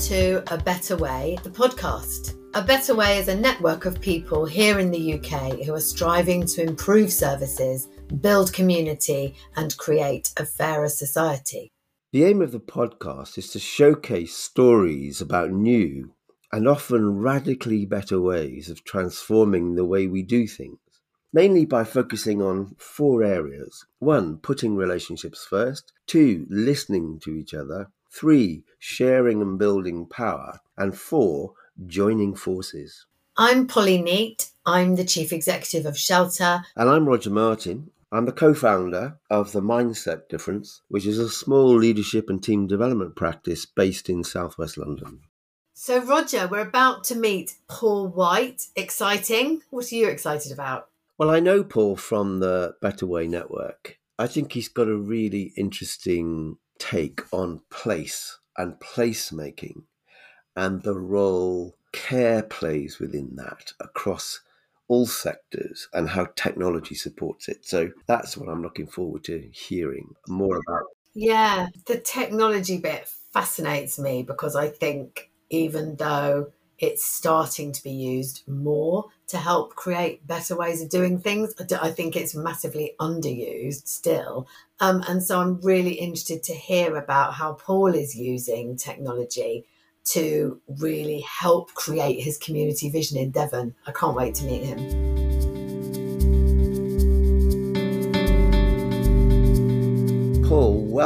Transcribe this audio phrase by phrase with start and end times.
[0.00, 2.34] to A Better Way, the podcast.
[2.52, 6.44] A Better Way is a network of people here in the UK who are striving
[6.48, 7.88] to improve services,
[8.20, 11.72] build community, and create a fairer society.
[12.12, 16.12] The aim of the podcast is to showcase stories about new
[16.52, 20.78] and often radically better ways of transforming the way we do things,
[21.32, 23.86] mainly by focusing on four areas.
[23.98, 25.92] One, putting relationships first.
[26.06, 27.90] Two, listening to each other.
[28.16, 30.60] Three, sharing and building power.
[30.78, 31.52] And four,
[31.86, 33.04] joining forces.
[33.36, 34.52] I'm Polly Neate.
[34.64, 36.62] I'm the Chief Executive of Shelter.
[36.76, 37.90] And I'm Roger Martin.
[38.10, 42.66] I'm the co founder of The Mindset Difference, which is a small leadership and team
[42.66, 45.20] development practice based in southwest London.
[45.74, 48.68] So, Roger, we're about to meet Paul White.
[48.76, 49.60] Exciting.
[49.68, 50.88] What are you excited about?
[51.18, 53.98] Well, I know Paul from the Better Way Network.
[54.18, 59.82] I think he's got a really interesting take on place and placemaking
[60.54, 64.40] and the role care plays within that across
[64.88, 67.66] all sectors and how technology supports it.
[67.66, 70.86] So that's what I'm looking forward to hearing more about.
[71.14, 77.90] Yeah, the technology bit fascinates me because I think even though it's starting to be
[77.90, 81.54] used more to help create better ways of doing things.
[81.80, 84.46] I think it's massively underused still.
[84.80, 89.64] Um, and so I'm really interested to hear about how Paul is using technology
[90.06, 93.74] to really help create his community vision in Devon.
[93.86, 95.25] I can't wait to meet him.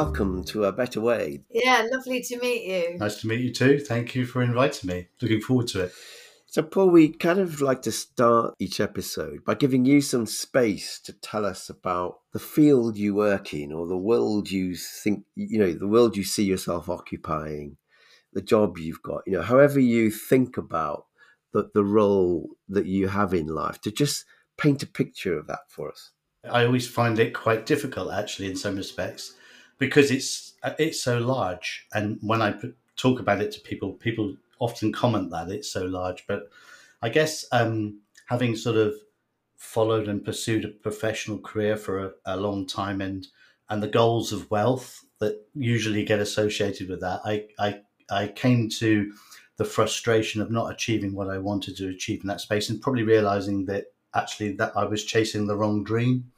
[0.04, 1.42] Welcome to A Better Way.
[1.50, 2.96] Yeah, lovely to meet you.
[2.96, 3.78] Nice to meet you too.
[3.78, 5.08] Thank you for inviting me.
[5.20, 5.92] Looking forward to it.
[6.46, 11.00] So, Paul, we kind of like to start each episode by giving you some space
[11.00, 15.58] to tell us about the field you work in or the world you think, you
[15.58, 17.76] know, the world you see yourself occupying,
[18.32, 21.04] the job you've got, you know, however you think about
[21.52, 24.24] the, the role that you have in life, to just
[24.56, 26.12] paint a picture of that for us.
[26.50, 29.34] I always find it quite difficult, actually, in some respects,
[29.80, 31.88] because it's it's so large.
[31.92, 32.54] And when I
[32.96, 36.24] talk about it to people, people often comment that it's so large.
[36.28, 36.50] But
[37.02, 38.94] I guess um, having sort of
[39.56, 43.26] followed and pursued a professional career for a, a, long time, and
[43.68, 47.80] and the goals of wealth that usually get associated with that, I I
[48.10, 49.12] I came to
[49.56, 53.02] the frustration of not achieving what I wanted to achieve in that space, and probably
[53.02, 56.32] realizing that actually that I was chasing the wrong dream.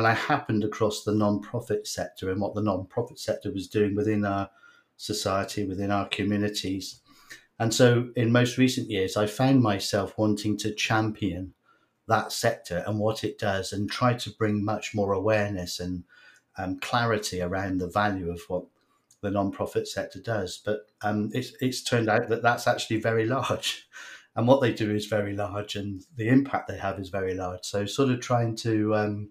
[0.00, 4.24] And I happened across the non-profit sector and what the non-profit sector was doing within
[4.24, 4.48] our
[4.96, 7.02] society, within our communities.
[7.58, 11.52] And so in most recent years, I found myself wanting to champion
[12.08, 16.04] that sector and what it does and try to bring much more awareness and
[16.56, 18.64] um, clarity around the value of what
[19.20, 20.62] the non-profit sector does.
[20.64, 23.86] But um, it's, it's turned out that that's actually very large
[24.34, 27.64] and what they do is very large and the impact they have is very large
[27.64, 29.28] so sort of trying to um,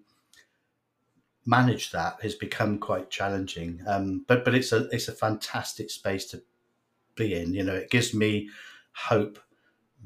[1.46, 6.26] manage that has become quite challenging um, but but it's a it's a fantastic space
[6.26, 6.42] to
[7.16, 8.48] be in you know it gives me
[8.92, 9.38] hope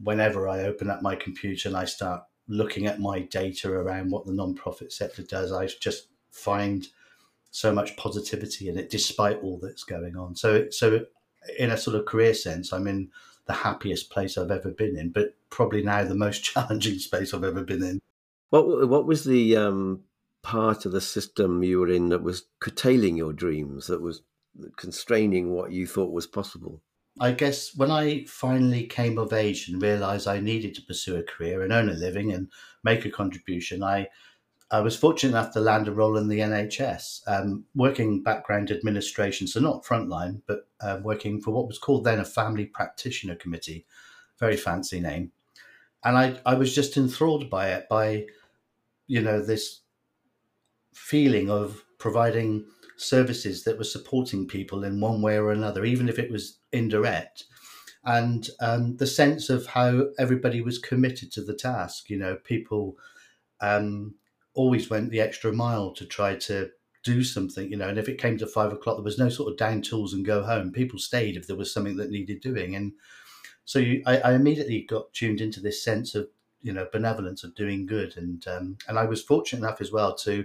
[0.02, 4.26] whenever i open up my computer and i start looking at my data around what
[4.26, 6.88] the non-profit sector does i just find
[7.50, 11.04] so much positivity in it despite all that's going on so so
[11.58, 13.10] in a sort of career sense i'm in
[13.46, 17.44] the happiest place I've ever been in, but probably now the most challenging space I've
[17.44, 18.00] ever been in.
[18.50, 20.00] What what was the um,
[20.44, 24.22] part of the system you were in that was curtailing your dreams, that was
[24.76, 26.80] constraining what you thought was possible?
[27.20, 31.22] I guess when I finally came of age and realized I needed to pursue a
[31.22, 32.48] career and earn a living and
[32.82, 34.08] make a contribution, I
[34.70, 39.46] I was fortunate enough to land a role in the NHS, um, working background administration,
[39.46, 43.86] so not frontline, but uh, working for what was called then a family practitioner committee,
[44.40, 45.30] very fancy name.
[46.02, 48.26] And I, I was just enthralled by it, by,
[49.06, 49.80] you know, this
[50.94, 52.64] feeling of providing
[52.96, 57.44] services that were supporting people in one way or another, even if it was indirect.
[58.04, 62.96] And um, the sense of how everybody was committed to the task, you know, people
[63.60, 64.14] um,
[64.54, 66.70] always went the extra mile to try to
[67.02, 67.88] do something, you know.
[67.88, 70.24] And if it came to five o'clock, there was no sort of down tools and
[70.24, 70.72] go home.
[70.72, 72.74] People stayed if there was something that needed doing.
[72.74, 72.92] And
[73.64, 76.28] so you, I, I, immediately got tuned into this sense of,
[76.62, 78.16] you know, benevolence of doing good.
[78.16, 80.44] And um, and I was fortunate enough as well to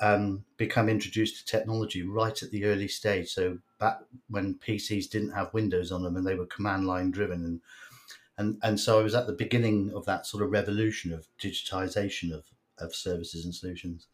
[0.00, 3.28] um, become introduced to technology right at the early stage.
[3.28, 3.98] So back
[4.28, 7.60] when PCs didn't have Windows on them and they were command line driven and
[8.38, 12.32] and and so I was at the beginning of that sort of revolution of digitization
[12.32, 12.44] of
[12.78, 14.06] of services and solutions.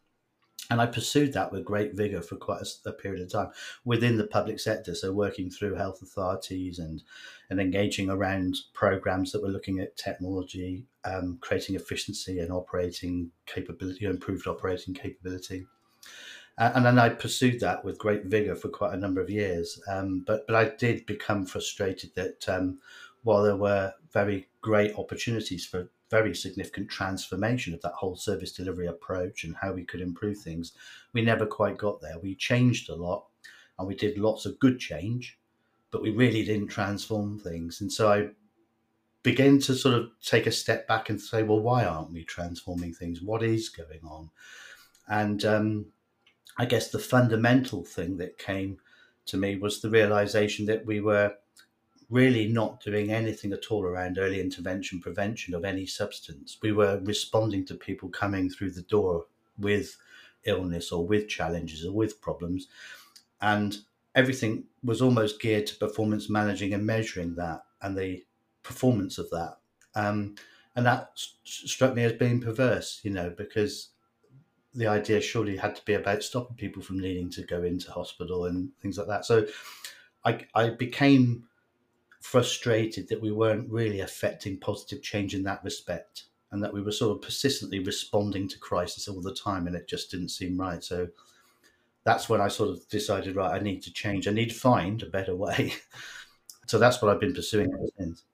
[0.69, 3.51] and I pursued that with great vigor for quite a, a, period of time
[3.85, 4.93] within the public sector.
[4.95, 7.03] So working through health authorities and
[7.49, 14.05] and engaging around programs that were looking at technology, um, creating efficiency and operating capability,
[14.05, 15.65] improved operating capability.
[16.57, 19.79] Uh, and then I pursued that with great vigor for quite a number of years.
[19.87, 22.79] Um, but but I did become frustrated that um,
[23.23, 28.87] while there were very great opportunities for very significant transformation of that whole service delivery
[28.87, 30.71] approach and how we could improve things.
[31.13, 32.17] We never quite got there.
[32.19, 33.25] We changed a lot
[33.77, 35.37] and we did lots of good change,
[35.91, 37.81] but we really didn't transform things.
[37.81, 38.29] And so I
[39.23, 42.93] began to sort of take a step back and say, well, why aren't we transforming
[42.93, 43.21] things?
[43.21, 44.29] What is going on?
[45.09, 45.85] And um,
[46.57, 48.79] I guess the fundamental thing that came
[49.27, 51.35] to me was the realization that we were
[52.09, 56.57] really not doing anything at all around early intervention prevention of any substance.
[56.61, 59.25] We were responding to people coming through the door
[59.57, 59.97] with
[60.45, 62.67] illness or with challenges or with problems.
[63.41, 63.77] And
[64.15, 68.25] everything was almost geared to performance managing and measuring that and the
[68.63, 69.57] performance of that.
[69.95, 70.35] Um,
[70.75, 73.89] and that st- struck me as being perverse, you know, because
[74.77, 78.45] the idea surely had to be about stopping people from needing to go into hospital
[78.45, 79.25] and things like that.
[79.25, 79.47] So
[80.23, 81.45] I, I became
[82.21, 86.91] frustrated that we weren't really affecting positive change in that respect and that we were
[86.91, 90.83] sort of persistently responding to crisis all the time and it just didn't seem right.
[90.83, 91.09] So
[92.07, 94.27] that's when i sort of decided right i need to change.
[94.27, 95.73] I need to find a better way.
[96.69, 98.25] So that's what i've been pursuing ever since.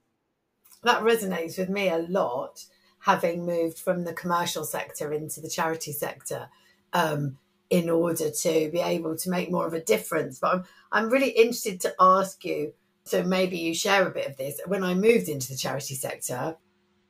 [0.81, 2.65] That resonates with me a lot
[3.03, 6.49] having moved from the commercial sector into the charity sector
[6.93, 7.37] um,
[7.69, 11.29] in order to be able to make more of a difference but i'm, I'm really
[11.29, 12.73] interested to ask you
[13.05, 14.59] so maybe you share a bit of this.
[14.65, 16.55] When I moved into the charity sector,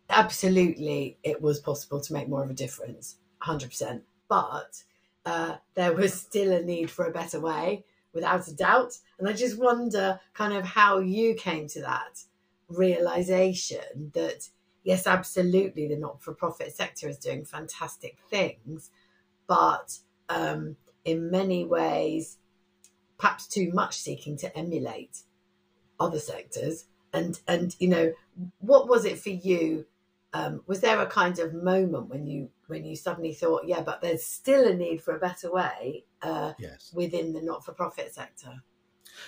[0.09, 4.01] absolutely it was possible to make more of a difference, 100%.
[4.27, 4.83] But
[5.25, 8.97] uh, there was still a need for a better way, without a doubt.
[9.19, 12.23] And I just wonder kind of how you came to that
[12.67, 14.47] realization that,
[14.83, 18.91] yes, absolutely, the not for profit sector is doing fantastic things,
[19.47, 19.97] but
[20.29, 20.75] um,
[21.05, 22.37] in many ways,
[23.17, 25.19] perhaps too much seeking to emulate
[25.99, 26.85] other sectors.
[27.13, 28.13] And and you know
[28.59, 29.85] what was it for you?
[30.33, 34.01] Um, was there a kind of moment when you when you suddenly thought yeah but
[34.01, 36.91] there's still a need for a better way uh, yes.
[36.93, 38.63] within the not-for-profit sector?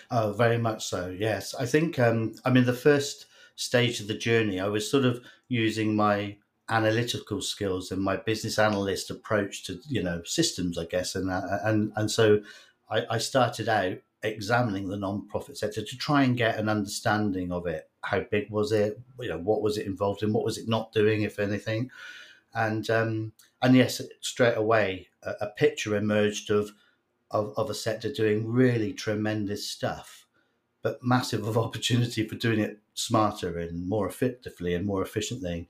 [0.09, 1.53] Oh very much so yes.
[1.53, 5.23] I think um, i mean the first stage of the journey i was sort of
[5.47, 6.37] using my
[6.69, 11.59] analytical skills and my business analyst approach to you know systems i guess and uh,
[11.63, 12.41] and and so
[12.89, 17.67] I, I started out examining the non-profit sector to try and get an understanding of
[17.67, 17.89] it.
[18.03, 18.99] How big was it?
[19.19, 20.33] You know, what was it involved in?
[20.33, 21.89] What was it not doing, if anything?
[22.53, 26.71] And um, and yes, straight away a, a picture emerged of,
[27.31, 30.24] of of a sector doing really tremendous stuff,
[30.85, 35.67] but massive of opportunity for doing it smarter and more effectively and more efficiently.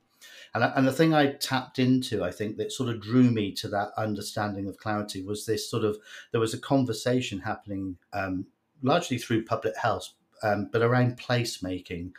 [0.53, 3.69] And, and the thing I tapped into, I think, that sort of drew me to
[3.69, 5.97] that understanding of clarity was this sort of
[6.33, 8.47] there was a conversation happening um,
[8.83, 10.09] largely through public health,
[10.43, 12.11] um, but around placemaking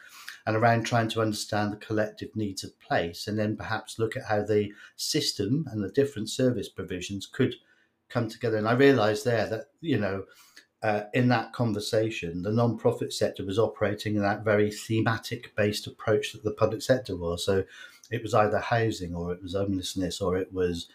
[0.46, 4.24] and around trying to understand the collective needs of place and then perhaps look at
[4.24, 7.56] how the system and the different service provisions could
[8.08, 8.56] come together.
[8.56, 10.24] And I realized there that, you know,
[10.86, 16.32] uh, in that conversation, the non-profit sector was operating in that very thematic based approach
[16.32, 17.44] that the public sector was.
[17.44, 17.64] So
[18.08, 20.86] it was either housing or it was homelessness or it was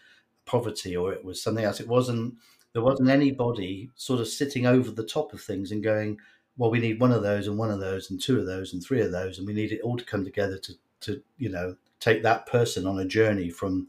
[0.46, 1.78] poverty or it was something else.
[1.78, 2.36] It wasn't
[2.72, 6.18] there wasn't anybody sort of sitting over the top of things and going,
[6.56, 8.82] well, we need one of those and one of those and two of those and
[8.82, 11.76] three of those, and we need it all to come together to to you know
[12.00, 13.88] take that person on a journey from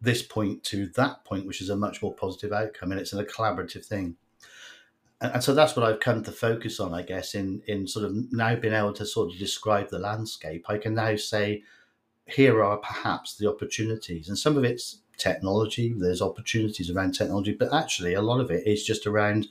[0.00, 3.24] this point to that point, which is a much more positive outcome, and it's a
[3.24, 4.16] collaborative thing.
[5.22, 8.04] And, and so that's what I've come to focus on, I guess, in in sort
[8.04, 10.66] of now being able to sort of describe the landscape.
[10.68, 11.62] I can now say
[12.26, 15.94] here are perhaps the opportunities, and some of it's technology.
[15.96, 19.48] There's opportunities around technology, but actually a lot of it is just around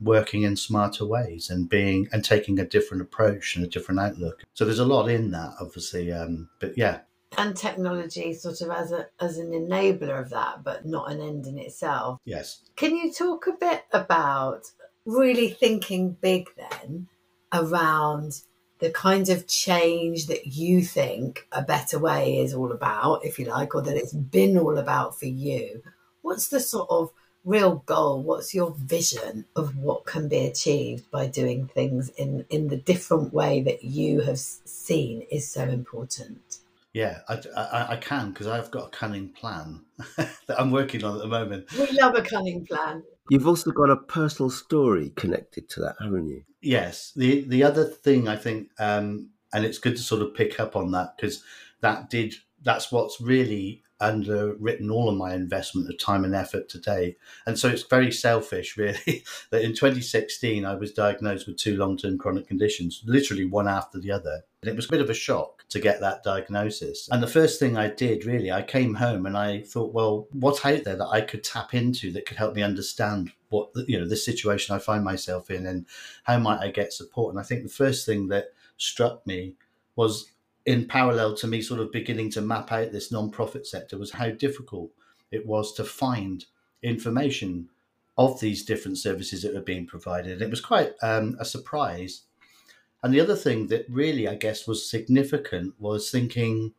[0.00, 4.42] working in smarter ways and being and taking a different approach and a different outlook.
[4.54, 6.10] So there's a lot in that, obviously.
[6.12, 7.00] Um, but yeah,
[7.38, 11.46] and technology sort of as a as an enabler of that, but not an end
[11.46, 12.18] in itself.
[12.24, 12.62] Yes.
[12.76, 14.64] Can you talk a bit about
[15.04, 17.08] really thinking big then
[17.52, 18.40] around
[18.78, 23.44] the kind of change that you think a better way is all about, if you
[23.44, 25.82] like, or that it's been all about for you.
[26.22, 27.10] What's the sort of
[27.44, 28.22] real goal?
[28.22, 33.32] What's your vision of what can be achieved by doing things in, in the different
[33.32, 36.58] way that you have seen is so important?
[36.92, 39.82] Yeah, I, I, I can because I've got a cunning plan
[40.16, 41.72] that I'm working on at the moment.
[41.72, 43.02] We love a cunning plan.
[43.30, 46.42] You've also got a personal story connected to that, haven't you?
[46.60, 47.12] Yes.
[47.16, 50.76] The the other thing I think, um, and it's good to sort of pick up
[50.76, 51.42] on that because
[51.80, 56.68] that did that's what's really underwritten uh, all of my investment of time and effort
[56.68, 57.16] today.
[57.46, 61.96] And so it's very selfish, really, that in 2016 I was diagnosed with two long
[61.96, 64.44] term chronic conditions, literally one after the other.
[64.62, 67.08] And it was a bit of a shock to get that diagnosis.
[67.10, 70.64] And the first thing I did, really, I came home and I thought, well, what's
[70.64, 74.08] out there that I could tap into that could help me understand what, you know,
[74.08, 75.86] the situation I find myself in and
[76.24, 77.34] how might I get support?
[77.34, 79.54] And I think the first thing that struck me
[79.96, 80.31] was
[80.64, 84.30] in parallel to me sort of beginning to map out this non-profit sector was how
[84.30, 84.90] difficult
[85.30, 86.44] it was to find
[86.82, 87.68] information
[88.18, 90.32] of these different services that were being provided.
[90.32, 92.22] And it was quite um, a surprise.
[93.02, 96.74] And the other thing that really, I guess, was significant was thinking,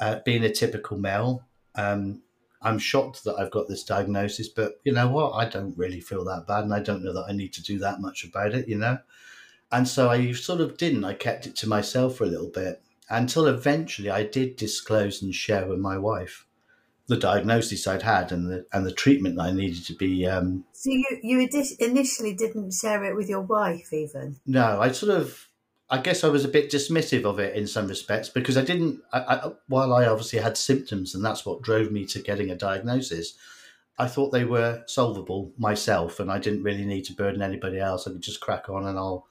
[0.00, 2.22] uh, being a typical male, um,
[2.62, 5.32] I'm shocked that I've got this diagnosis, but you know what?
[5.32, 7.78] I don't really feel that bad, and I don't know that I need to do
[7.80, 8.98] that much about it, you know?
[9.70, 11.04] And so I sort of didn't.
[11.04, 15.34] I kept it to myself for a little bit until eventually I did disclose and
[15.34, 16.46] share with my wife
[17.08, 20.26] the diagnosis I'd had and the and the treatment that I needed to be.
[20.26, 21.48] Um, so you you
[21.78, 24.36] initially didn't share it with your wife, even?
[24.46, 25.48] No, I sort of.
[25.88, 29.02] I guess I was a bit dismissive of it in some respects because I didn't.
[29.12, 32.56] I, I, while I obviously had symptoms, and that's what drove me to getting a
[32.56, 33.34] diagnosis.
[33.98, 38.06] I thought they were solvable myself, and I didn't really need to burden anybody else.
[38.06, 39.28] I could just crack on, and I'll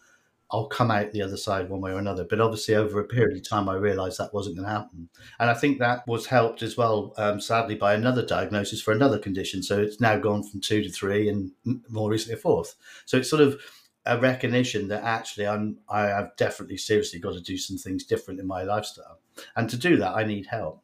[0.51, 2.23] I'll come out the other side one way or another.
[2.23, 5.09] But obviously, over a period of time, I realised that wasn't going to happen,
[5.39, 9.17] and I think that was helped as well, um, sadly, by another diagnosis for another
[9.17, 9.63] condition.
[9.63, 11.51] So it's now gone from two to three, and
[11.89, 12.75] more recently a fourth.
[13.05, 13.59] So it's sort of
[14.05, 18.39] a recognition that actually I'm I have definitely seriously got to do some things different
[18.39, 19.19] in my lifestyle,
[19.55, 20.81] and to do that, I need help.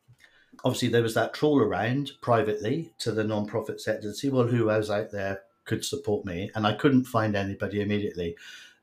[0.64, 4.70] Obviously, there was that trawl around privately to the non-profit sector to see well who
[4.70, 8.36] else out there could support me, and I couldn't find anybody immediately.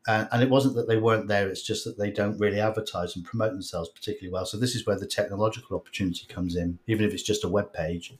[0.09, 3.15] Uh, and it wasn't that they weren't there, it's just that they don't really advertise
[3.15, 4.47] and promote themselves particularly well.
[4.47, 7.75] So this is where the technological opportunity comes in, even if it's just a web
[7.75, 8.15] page.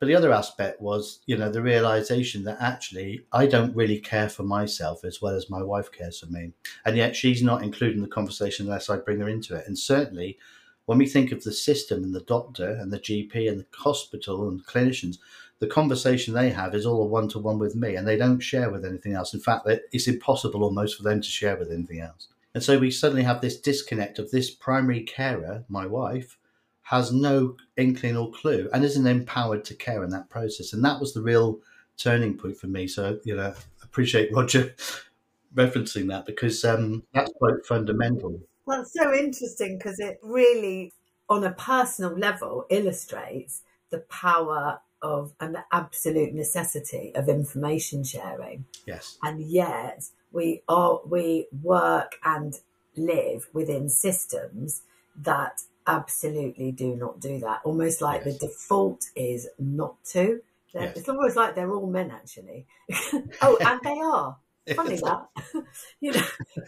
[0.00, 4.30] But the other aspect was, you know, the realization that actually I don't really care
[4.30, 6.52] for myself as well as my wife cares for me.
[6.86, 9.66] And yet she's not including the conversation unless I bring her into it.
[9.66, 10.38] And certainly
[10.88, 14.48] when we think of the system and the doctor and the GP and the hospital
[14.48, 15.18] and clinicians,
[15.58, 18.40] the conversation they have is all a one to one with me and they don't
[18.40, 19.34] share with anything else.
[19.34, 22.28] In fact, it's impossible almost for them to share with anything else.
[22.54, 26.38] And so we suddenly have this disconnect of this primary carer, my wife,
[26.84, 30.72] has no inkling or clue and isn't empowered to care in that process.
[30.72, 31.60] And that was the real
[31.98, 32.88] turning point for me.
[32.88, 33.52] So, you know,
[33.82, 34.74] appreciate Roger
[35.54, 38.40] referencing that because um, that's quite fundamental.
[38.68, 40.92] Well, it's so interesting because it really,
[41.26, 48.66] on a personal level, illustrates the power of and the absolute necessity of information sharing.
[48.86, 49.16] Yes.
[49.22, 52.60] And yet we are we work and
[52.94, 54.82] live within systems
[55.16, 57.60] that absolutely do not do that.
[57.64, 58.36] Almost like yes.
[58.36, 60.42] the default is not to.
[60.74, 60.94] Yes.
[60.94, 62.66] It's almost like they're all men actually.
[63.40, 64.36] oh, and they are.
[64.76, 65.28] Funny that.
[66.00, 66.26] you know,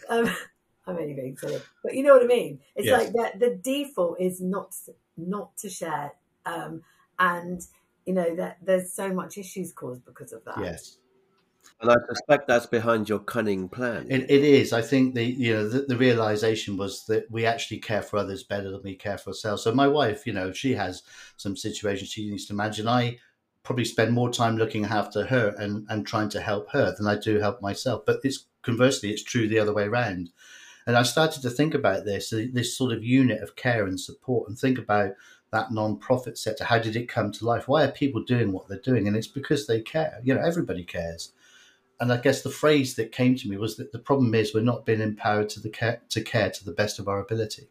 [0.09, 0.35] um,
[0.87, 2.59] I'm only being silly, but you know what I mean.
[2.75, 3.03] It's yes.
[3.03, 3.39] like that.
[3.39, 4.75] The default is not
[5.15, 6.13] not to share,
[6.45, 6.81] um,
[7.19, 7.61] and
[8.05, 10.57] you know that there's so much issues caused because of that.
[10.59, 10.97] Yes.
[11.79, 14.07] And I suspect that's behind your cunning plan.
[14.09, 14.71] It, it is.
[14.73, 18.43] I think the you know the, the, realization was that we actually care for others
[18.43, 19.63] better than we care for ourselves.
[19.63, 21.03] So my wife, you know, she has
[21.37, 23.17] some situations she needs to manage, and I
[23.63, 27.17] probably spend more time looking after her and and trying to help her than I
[27.17, 28.03] do help myself.
[28.05, 30.29] But it's conversely, it's true the other way around.
[30.87, 34.49] And I started to think about this this sort of unit of care and support,
[34.49, 35.11] and think about
[35.51, 36.63] that non-profit sector.
[36.63, 37.67] How did it come to life?
[37.67, 39.07] Why are people doing what they're doing?
[39.07, 40.19] And it's because they care.
[40.23, 41.33] You know everybody cares.
[41.99, 44.61] And i guess the phrase that came to me was that the problem is we're
[44.61, 47.67] not being empowered to the care to care to the best of our ability.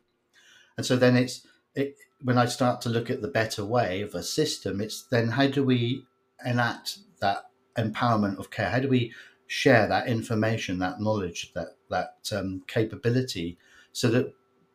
[0.76, 4.14] And so then it's it, when i start to look at the better way of
[4.14, 6.04] a system it's then how do we
[6.44, 8.70] enact that empowerment of care?
[8.70, 9.12] How do we
[9.46, 13.58] share that information that knowledge that that um, capability
[13.92, 14.32] so that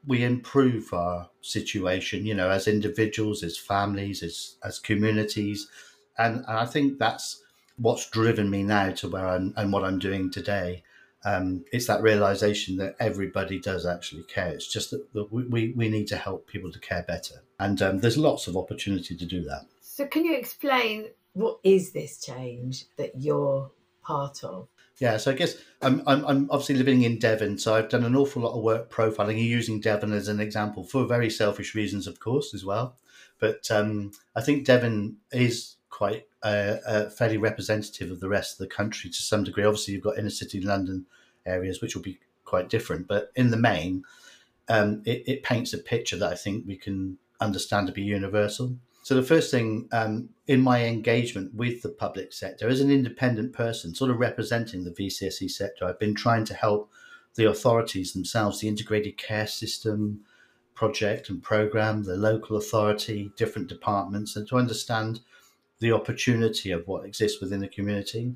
[0.08, 5.68] we improve our situation, you know, as individuals, as families, as as communities,
[6.18, 7.42] and, and I think that's
[7.78, 10.84] what's driven me now to where I'm and what I'm doing today.
[11.24, 14.50] Um, it's that realization that everybody does actually care.
[14.50, 18.00] It's just that, that we, we need to help people to care better, and um,
[18.00, 19.66] there's lots of opportunity to do that.
[19.82, 23.72] So, can you explain what is this change that you're
[24.04, 24.68] part of?
[25.00, 28.16] Yeah, so I guess I'm, I'm, I'm obviously living in Devon, so I've done an
[28.16, 32.08] awful lot of work profiling and using Devon as an example for very selfish reasons,
[32.08, 32.96] of course, as well.
[33.40, 38.60] But um, I think Devon is quite uh, uh, fairly representative of the rest of
[38.60, 39.66] the country to some degree.
[39.66, 41.06] Obviously, you've got inner city London
[41.46, 44.04] areas, which will be quite different, but in the main,
[44.70, 48.78] um, it, it, paints a picture that I think we can understand to be universal.
[49.06, 53.54] So the first thing um, in my engagement with the public sector, as an independent
[53.54, 56.90] person, sort of representing the VCSE sector, I've been trying to help
[57.36, 60.22] the authorities themselves, the integrated care system
[60.74, 65.20] project and program, the local authority, different departments, and to understand
[65.82, 68.34] the opportunity of what exists within the community.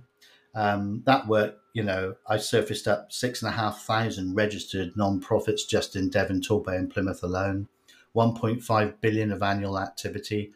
[0.54, 5.66] Um, that work, you know, I surfaced up six and a half thousand registered non-profits
[5.66, 7.70] just in Devon, Torbay, and Plymouth alone.
[8.16, 10.52] 1.5 billion of annual activity,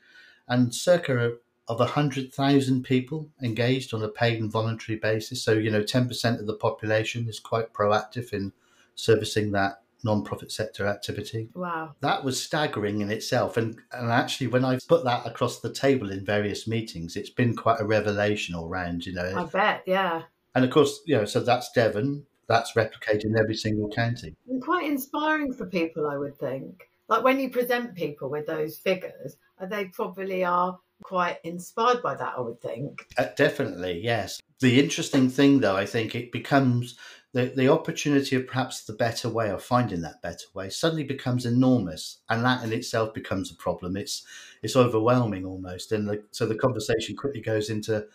[0.47, 5.41] and circa of 100,000 people engaged on a paid and voluntary basis.
[5.41, 8.51] So, you know, 10% of the population is quite proactive in
[8.95, 11.49] servicing that non-profit sector activity.
[11.55, 11.95] Wow.
[12.01, 13.55] That was staggering in itself.
[13.55, 17.55] And, and actually, when I've put that across the table in various meetings, it's been
[17.55, 19.33] quite a revelation all round, you know.
[19.35, 20.23] I bet, yeah.
[20.55, 24.35] And of course, you know, so that's Devon, that's replicated in every single county.
[24.49, 28.77] And quite inspiring for people, I would think like when you present people with those
[28.77, 33.05] figures, uh, they probably are quite inspired by that, I would think.
[33.17, 34.39] Uh, definitely, yes.
[34.61, 36.97] The interesting thing, though, I think it becomes
[37.33, 41.45] the, the opportunity of perhaps the better way of finding that better way suddenly becomes
[41.45, 43.97] enormous, and that in itself becomes a problem.
[43.97, 44.25] It's
[44.61, 48.05] it's overwhelming almost, and the, so the conversation quickly goes into,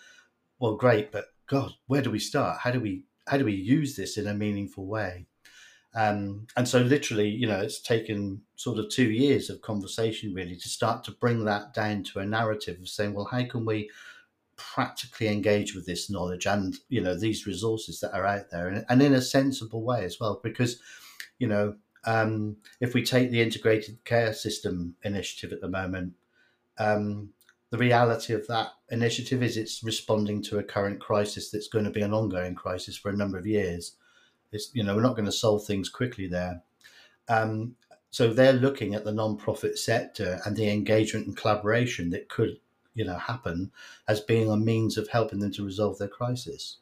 [0.60, 2.60] well, great, but God, where do we start?
[2.60, 5.26] How do we how do we use this in a meaningful way?
[5.94, 10.56] Um, and so, literally, you know, it's taken sort of two years of conversation really
[10.56, 13.90] to start to bring that down to a narrative of saying, well, how can we
[14.56, 18.84] practically engage with this knowledge and, you know, these resources that are out there and,
[18.88, 20.40] and in a sensible way as well?
[20.42, 20.80] Because,
[21.38, 26.14] you know, um, if we take the integrated care system initiative at the moment,
[26.78, 27.30] um,
[27.70, 31.90] the reality of that initiative is it's responding to a current crisis that's going to
[31.90, 33.96] be an ongoing crisis for a number of years.
[34.52, 36.62] It's, you know, we're not going to solve things quickly there.
[37.28, 37.76] Um,
[38.10, 42.58] so they're looking at the non-profit sector and the engagement and collaboration that could,
[42.94, 43.70] you know, happen
[44.08, 46.78] as being a means of helping them to resolve their crisis.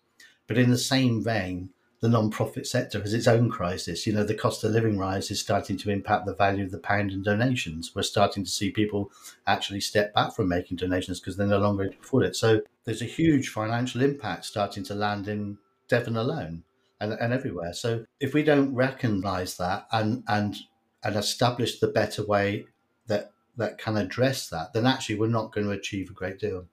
[0.47, 4.07] But in the same vein, the non-profit sector has its own crisis.
[4.07, 6.79] You know, the cost of living rise is starting to impact the value of the
[6.79, 7.93] pound and donations.
[7.95, 9.11] We're starting to see people
[9.47, 12.37] actually step back from making donations because they're no longer able to afford it.
[12.37, 16.63] So there's a huge financial impact starting to land in Devon alone
[17.01, 17.73] and, and everywhere.
[17.73, 20.57] So if we don't recognise that and and
[21.03, 22.67] and establish the better way
[23.07, 26.67] that that can address that, then actually we're not going to achieve a great deal.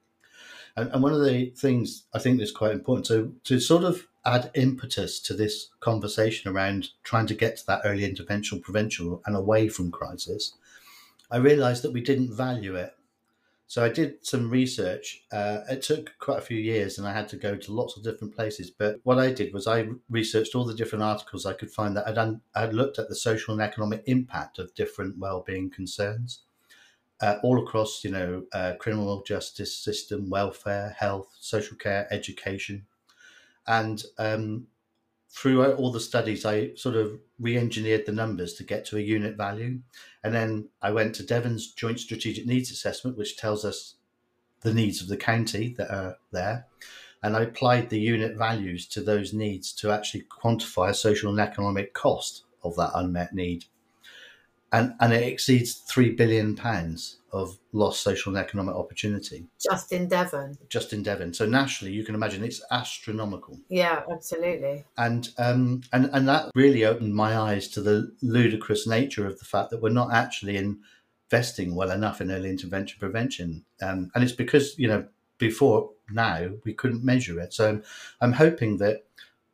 [0.76, 4.06] And, and one of the things I think that's quite important to to sort of
[4.26, 9.36] add impetus to this conversation around trying to get to that early intervention prevention and
[9.36, 10.54] away from crisis,
[11.30, 12.94] I realised that we didn't value it
[13.66, 15.24] so I did some research.
[15.32, 18.04] Uh, it took quite a few years, and I had to go to lots of
[18.04, 18.70] different places.
[18.70, 22.06] But what I did was I researched all the different articles I could find that
[22.06, 26.42] I'd, I'd looked at the social and economic impact of different well-being concerns
[27.20, 32.86] uh, all across, you know, uh, criminal justice system, welfare, health, social care, education,
[33.66, 34.66] and um,
[35.34, 39.36] throughout all the studies, I sort of re-engineered the numbers to get to a unit
[39.36, 39.80] value,
[40.22, 43.96] and then I went to Devon's Joint Strategic Needs Assessment, which tells us
[44.60, 46.66] the needs of the county that are there,
[47.22, 51.40] and I applied the unit values to those needs to actually quantify a social and
[51.40, 53.64] economic cost of that unmet need
[54.74, 60.08] and and it exceeds three billion pounds of lost social and economic opportunity just in
[60.08, 60.58] Devon.
[60.68, 61.32] Just in Devon.
[61.32, 63.58] So nationally, you can imagine it's astronomical.
[63.68, 64.84] Yeah, absolutely.
[64.96, 69.44] And um, and and that really opened my eyes to the ludicrous nature of the
[69.44, 74.32] fact that we're not actually investing well enough in early intervention prevention, um, and it's
[74.32, 75.06] because you know
[75.38, 77.54] before now we couldn't measure it.
[77.54, 77.80] So
[78.20, 79.04] I'm hoping that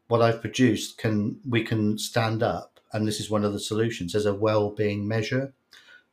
[0.08, 4.14] what I've produced can we can stand up and this is one of the solutions
[4.14, 5.52] as a well-being measure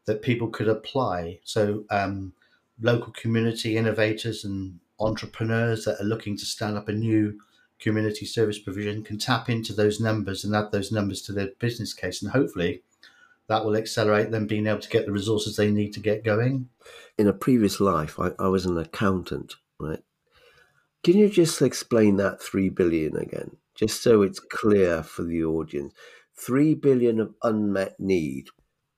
[0.05, 1.39] that people could apply.
[1.43, 2.33] So um,
[2.81, 7.39] local community innovators and entrepreneurs that are looking to stand up a new
[7.79, 11.93] community service provision can tap into those numbers and add those numbers to their business
[11.93, 12.81] case and hopefully
[13.47, 16.67] that will accelerate them being able to get the resources they need to get going.
[17.17, 19.99] In a previous life i, I was an accountant right?
[21.03, 25.93] Can you just explain that 3 billion again just so it's clear for the audience
[26.39, 28.47] three billion of unmet need.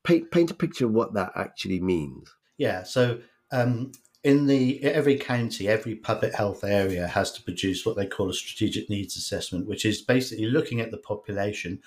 [0.03, 2.33] Paint, paint a picture of what that actually means.
[2.57, 2.83] Yeah.
[2.83, 3.19] So
[3.51, 3.91] um,
[4.23, 8.33] in the every county, every public health area has to produce what they call a
[8.33, 11.81] strategic needs assessment, which is basically looking at the population.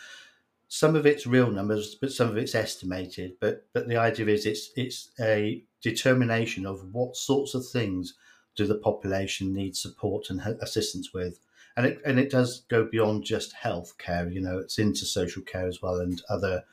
[0.69, 3.35] Some of it's real numbers, but some of it's estimated.
[3.41, 8.15] But but the idea is it's it's a determination of what sorts of things
[8.57, 11.39] do the population need support and assistance with,
[11.77, 14.29] and it and it does go beyond just health care.
[14.29, 16.65] You know, it's into social care as well and other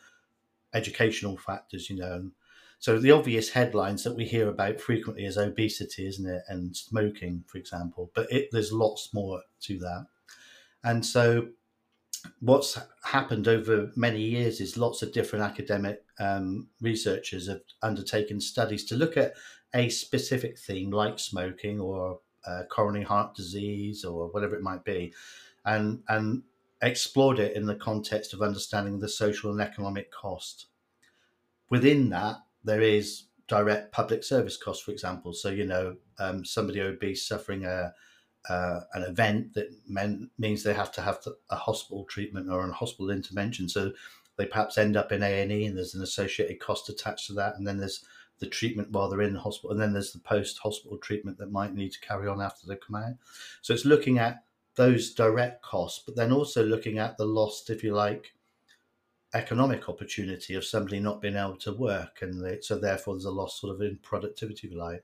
[0.73, 1.89] educational factors.
[1.89, 2.31] You know,
[2.79, 7.43] so the obvious headlines that we hear about frequently is obesity, isn't it, and smoking,
[7.47, 8.11] for example.
[8.13, 10.07] But it, there's lots more to that,
[10.83, 11.49] and so
[12.41, 18.83] what's happened over many years is lots of different academic um, researchers have undertaken studies
[18.85, 19.33] to look at
[19.73, 25.13] a specific theme like smoking or uh, coronary heart disease or whatever it might be,
[25.65, 26.43] and and
[26.81, 30.67] explored it in the context of understanding the social and economic cost.
[31.69, 35.33] Within that, there is direct public service costs, for example.
[35.33, 37.93] So, you know, um, somebody obese suffering a,
[38.47, 42.71] uh, an event that men, means they have to have a hospital treatment or a
[42.71, 43.67] hospital intervention.
[43.67, 43.91] So
[44.37, 47.55] they perhaps end up in A&E and there's an associated cost attached to that.
[47.57, 48.05] And then there's
[48.39, 49.71] the treatment while they're in the hospital.
[49.71, 52.95] And then there's the post-hospital treatment that might need to carry on after they come
[52.95, 53.15] out.
[53.61, 54.43] So it's looking at
[54.75, 58.33] those direct costs, but then also looking at the lost, if you like,
[59.33, 63.31] economic opportunity of somebody not being able to work, and they, so therefore there's a
[63.31, 65.03] loss sort of in productivity, if you like.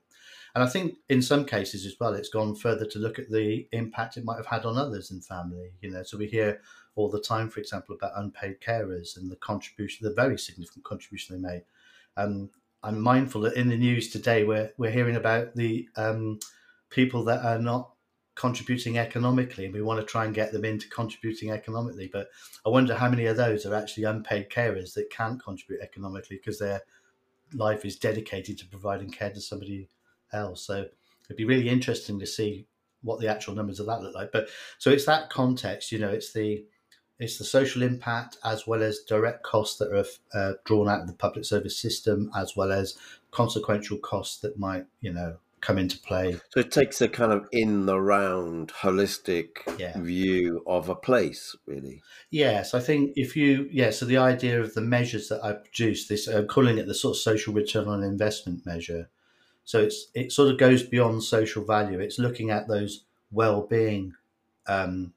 [0.54, 3.68] And I think in some cases as well, it's gone further to look at the
[3.72, 5.70] impact it might have had on others in family.
[5.82, 6.62] You know, so we hear
[6.94, 11.36] all the time, for example, about unpaid carers and the contribution, the very significant contribution
[11.36, 11.62] they made.
[12.16, 12.50] Um,
[12.82, 16.38] I'm mindful that in the news today, we're we're hearing about the um,
[16.90, 17.92] people that are not
[18.34, 22.28] contributing economically and we want to try and get them into contributing economically but
[22.66, 26.58] i wonder how many of those are actually unpaid carers that can't contribute economically because
[26.58, 26.82] their
[27.54, 29.88] life is dedicated to providing care to somebody
[30.32, 30.66] else.
[30.66, 30.86] So
[31.24, 32.66] it'd be really interesting to see
[33.02, 34.32] what the actual numbers of that look like.
[34.32, 36.64] But so it's that context you know it's the
[37.18, 40.04] it's the social impact as well as direct costs that are
[40.38, 42.96] uh, drawn out of the public service system as well as
[43.30, 46.38] consequential costs that might you know come into play.
[46.50, 49.98] So it takes a kind of in the round, holistic yeah.
[49.98, 52.02] view of a place, really.
[52.30, 56.06] Yes, I think if you, yeah, so the idea of the measures that I produce,
[56.06, 59.08] this, I'm calling it the sort of social return on investment measure.
[59.64, 61.98] So it's it sort of goes beyond social value.
[61.98, 64.14] It's looking at those well-being
[64.68, 65.12] um,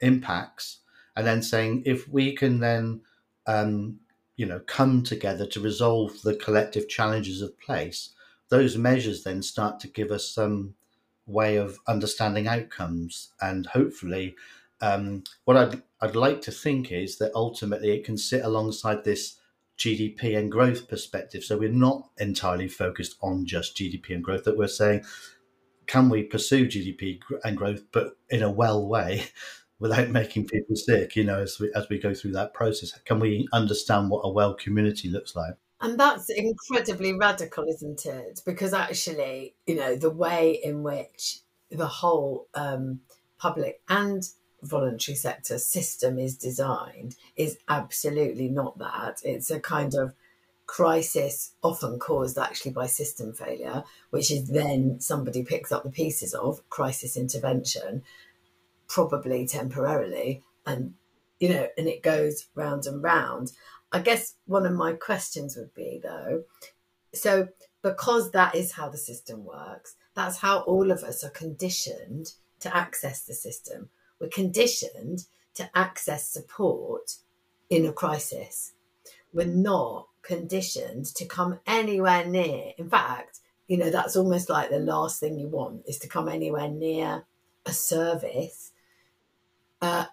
[0.00, 0.78] impacts,
[1.16, 3.00] and then saying if we can then,
[3.46, 3.98] um,
[4.36, 8.10] you know, come together to resolve the collective challenges of place,
[8.48, 10.74] those measures then start to give us some
[11.26, 14.34] way of understanding outcomes and hopefully
[14.82, 19.36] um, what I'd, I'd like to think is that ultimately it can sit alongside this
[19.78, 21.44] GDP and growth perspective.
[21.44, 25.04] So we're not entirely focused on just GDP and growth, that we're saying,
[25.86, 29.26] can we pursue GDP and growth, but in a well way
[29.82, 32.92] without making people sick, you know, as we, as we go through that process?
[33.04, 35.54] Can we understand what a well community looks like?
[35.80, 38.40] And that's incredibly radical, isn't it?
[38.46, 43.00] Because actually, you know, the way in which the whole um,
[43.38, 44.22] public and
[44.62, 49.20] voluntary sector system is designed is absolutely not that.
[49.24, 50.14] It's a kind of
[50.66, 56.34] crisis often caused actually by system failure, which is then somebody picks up the pieces
[56.34, 58.04] of crisis intervention,
[58.92, 60.92] probably temporarily, and
[61.40, 63.50] you know, and it goes round and round.
[63.90, 66.44] I guess one of my questions would be though,
[67.14, 67.48] so
[67.82, 72.76] because that is how the system works, that's how all of us are conditioned to
[72.76, 73.88] access the system.
[74.20, 75.24] We're conditioned
[75.54, 77.16] to access support
[77.70, 78.72] in a crisis.
[79.32, 82.72] We're not conditioned to come anywhere near.
[82.76, 86.28] In fact, you know, that's almost like the last thing you want is to come
[86.28, 87.24] anywhere near
[87.64, 88.71] a service
[89.82, 90.06] uh,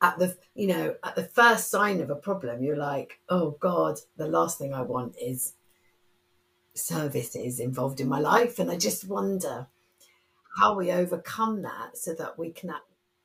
[0.00, 3.98] at the you know at the first sign of a problem you're like oh god
[4.16, 5.54] the last thing i want is
[6.74, 8.58] services involved in my life.
[8.58, 9.66] And i just wonder
[10.58, 12.72] how we overcome that so that we can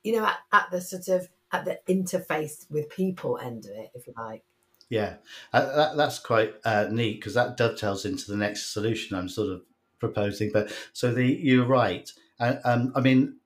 [0.02, 3.90] you know at, at the sort of at the interface with people end of it
[3.94, 4.44] if you like.
[4.88, 5.16] Yeah
[5.52, 9.50] uh, that, that's quite uh, neat because that dovetails into the next solution i'm sort
[9.50, 9.62] of
[9.98, 13.36] proposing but so the you're right uh, um, i mean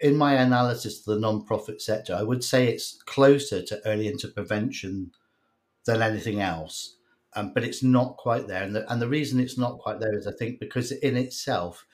[0.00, 5.12] in my analysis of the non-profit sector, I would say it's closer to early intervention
[5.86, 6.96] than anything else.
[7.34, 8.62] Um, but it's not quite there.
[8.62, 11.86] And the, and the reason it's not quite there is, I think, because in itself,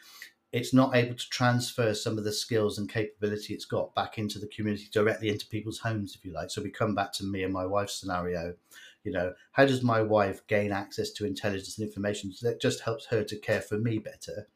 [0.52, 4.38] it's not able to transfer some of the skills and capability it's got back into
[4.38, 6.50] the community directly into people's homes, if you like.
[6.50, 8.54] So we come back to me and my wife's scenario.
[9.02, 13.06] You know, how does my wife gain access to intelligence and information that just helps
[13.06, 14.48] her to care for me better?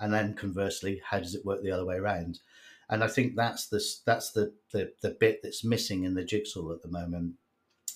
[0.00, 2.40] and then conversely, how does it work the other way around?
[2.88, 6.72] And I think that's the that's the the, the bit that's missing in the jigsaw
[6.72, 7.34] at the moment.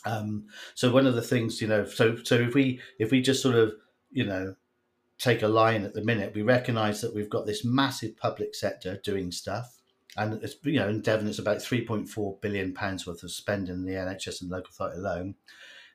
[0.04, 3.42] Um, so one of the things, you know, so so if we if we just
[3.42, 3.72] sort of
[4.10, 4.56] you know
[5.18, 9.00] take a line at the minute, we recognise that we've got this massive public sector
[9.04, 9.80] doing stuff,
[10.16, 13.30] and it's you know in Devon it's about three point four billion pounds worth of
[13.30, 15.34] spending in the NHS and local authority alone.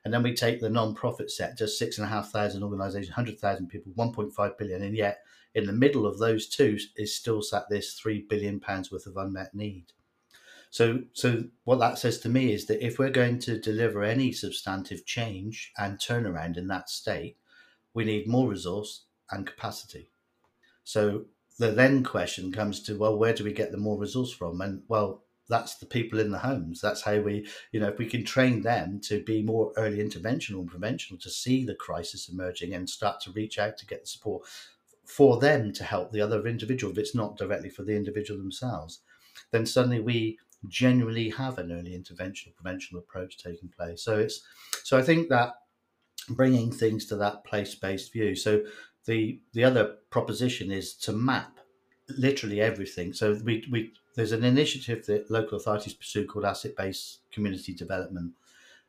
[0.05, 3.67] And then we take the non-profit sector, six and a half thousand organisations, hundred thousand
[3.67, 5.21] people, one point five billion, and yet
[5.55, 9.17] in the middle of those two is still sat this three billion pounds worth of
[9.17, 9.85] unmet need.
[10.69, 14.33] So, so what that says to me is that if we're going to deliver any
[14.33, 17.37] substantive change and turnaround in that state,
[17.93, 20.11] we need more resource and capacity.
[20.83, 24.59] So the then question comes to, well, where do we get the more resource from?
[24.59, 26.81] And well, that's the people in the homes.
[26.81, 30.59] That's how we, you know, if we can train them to be more early interventional
[30.59, 34.07] and preventional, to see the crisis emerging and start to reach out to get the
[34.07, 34.45] support
[35.05, 39.01] for them to help the other individual, if it's not directly for the individual themselves,
[39.51, 40.37] then suddenly we
[40.67, 44.03] genuinely have an early interventional prevention approach taking place.
[44.03, 44.41] So it's
[44.83, 45.53] so I think that
[46.29, 48.35] bringing things to that place-based view.
[48.35, 48.63] So
[49.05, 51.59] the the other proposition is to map
[52.17, 53.13] literally everything.
[53.13, 58.33] So we we there's an initiative that local authorities pursue called asset-based community development.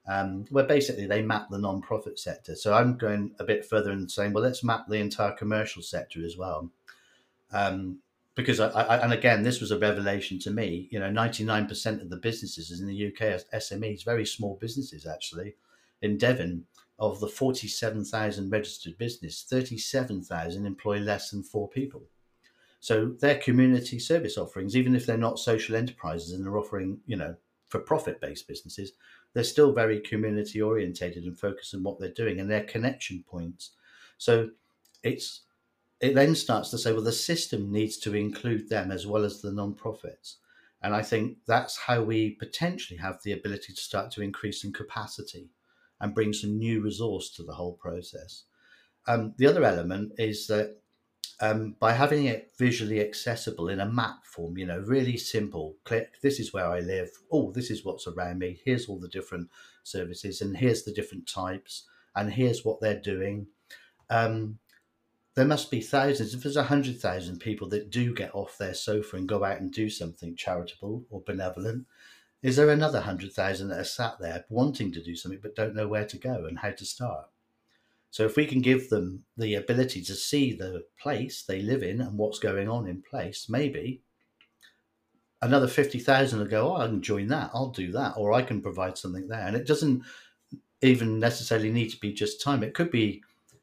[0.08, 2.54] Um, where basically they map the non-profit sector.
[2.54, 6.24] So I'm going a bit further and saying, well, let's map the entire commercial sector
[6.24, 6.70] as well.
[7.52, 7.98] Um,
[8.36, 10.88] because I, I, and again, this was a revelation to me.
[10.92, 14.56] You know, ninety nine percent of the businesses in the UK are SMEs, very small
[14.60, 15.56] businesses actually.
[16.02, 16.66] In Devon,
[16.98, 22.02] of the forty seven thousand registered business, thirty seven thousand employ less than four people.
[22.80, 27.16] So their community service offerings, even if they're not social enterprises and they're offering, you
[27.16, 27.34] know,
[27.66, 28.92] for profit based businesses,
[29.36, 33.72] they're still very community orientated and focused on what they're doing and their connection points.
[34.16, 34.48] So
[35.02, 35.42] it's
[36.00, 39.42] it then starts to say, well, the system needs to include them as well as
[39.42, 40.38] the non-profits.
[40.80, 44.72] And I think that's how we potentially have the ability to start to increase in
[44.72, 45.50] capacity
[46.00, 48.44] and bring some new resource to the whole process.
[49.06, 50.78] Um, the other element is that
[51.40, 56.14] um, by having it visually accessible in a map form, you know, really simple, click,
[56.22, 57.10] this is where I live.
[57.30, 58.60] Oh, this is what's around me.
[58.64, 59.50] Here's all the different
[59.82, 63.48] services, and here's the different types, and here's what they're doing.
[64.08, 64.58] Um,
[65.34, 68.72] there must be thousands, if there's a hundred thousand people that do get off their
[68.72, 71.86] sofa and go out and do something charitable or benevolent,
[72.42, 75.74] is there another hundred thousand that are sat there wanting to do something but don't
[75.74, 77.26] know where to go and how to start?
[78.10, 82.00] So if we can give them the ability to see the place they live in
[82.00, 84.02] and what's going on in place, maybe
[85.42, 88.62] another 50,000 will go, oh, I can join that, I'll do that, or I can
[88.62, 89.46] provide something there.
[89.46, 90.02] And it doesn't
[90.82, 92.62] even necessarily need to be just time.
[92.62, 93.22] It could be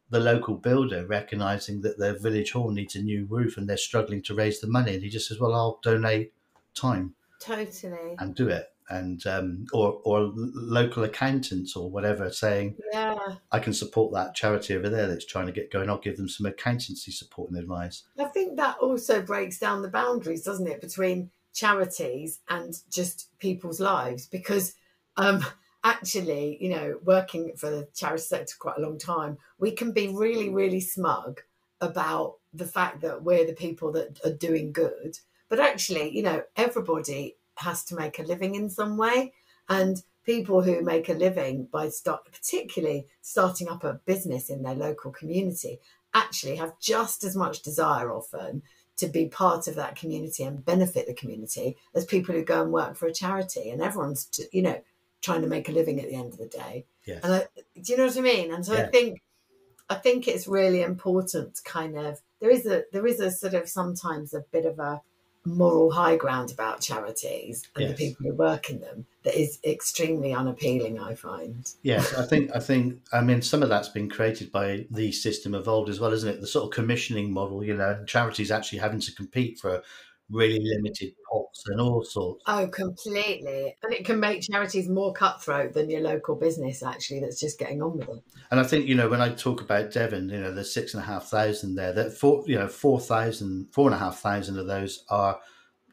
[0.10, 4.21] the local builder recognizing that their village hall needs a new roof and they're struggling
[4.23, 4.93] to raise the money.
[4.93, 6.34] And he just says, well, I'll donate
[6.75, 7.15] time.
[7.39, 8.15] Totally.
[8.19, 8.72] And do it.
[8.89, 13.17] And, um, or, or local accountants or whatever saying, yeah,
[13.51, 15.89] I can support that charity over there that's trying to get going.
[15.89, 18.03] I'll give them some accountancy support and advice.
[18.19, 23.79] I think that also breaks down the boundaries, doesn't it, between charities and just people's
[23.79, 24.27] lives?
[24.27, 24.75] Because,
[25.17, 25.45] um,
[25.83, 30.07] actually, you know, working for the charity sector quite a long time, we can be
[30.07, 31.41] really, really smug
[31.81, 35.17] about the fact that we're the people that are doing good.
[35.49, 39.33] But actually, you know, everybody has to make a living in some way.
[39.69, 44.75] And people who make a living by start, particularly starting up a business in their
[44.75, 45.79] local community,
[46.13, 48.61] actually have just as much desire often
[48.95, 52.71] to be part of that community and benefit the community as people who go and
[52.71, 53.69] work for a charity.
[53.69, 54.81] And everyone's, you know,
[55.21, 56.85] trying to make a living at the end of the day.
[57.05, 57.21] Yes.
[57.23, 57.47] And I,
[57.81, 58.53] do you know what I mean?
[58.53, 58.83] And so Yeah.
[58.83, 59.21] I think
[59.89, 63.53] I think it's really important to kind of there is a there is a sort
[63.53, 65.01] of sometimes a bit of a
[65.45, 70.34] moral high ground about charities and the people who work in them that is extremely
[70.34, 71.69] unappealing, I find.
[71.82, 75.53] Yes, I think I think I mean some of that's been created by the system
[75.53, 76.41] evolved as well, isn't it?
[76.41, 79.82] The sort of commissioning model, you know, charities actually having to compete for
[80.33, 82.43] really limited pots and all sorts.
[82.47, 83.75] Oh, completely.
[83.83, 87.81] And it can make charities more cutthroat than your local business, actually, that's just getting
[87.81, 88.23] on with it.
[88.51, 91.03] And I think you know when I talk about Devon, you know, there's six and
[91.03, 91.93] a half thousand there.
[91.93, 95.39] That four, you know, four thousand, four and a half thousand of those are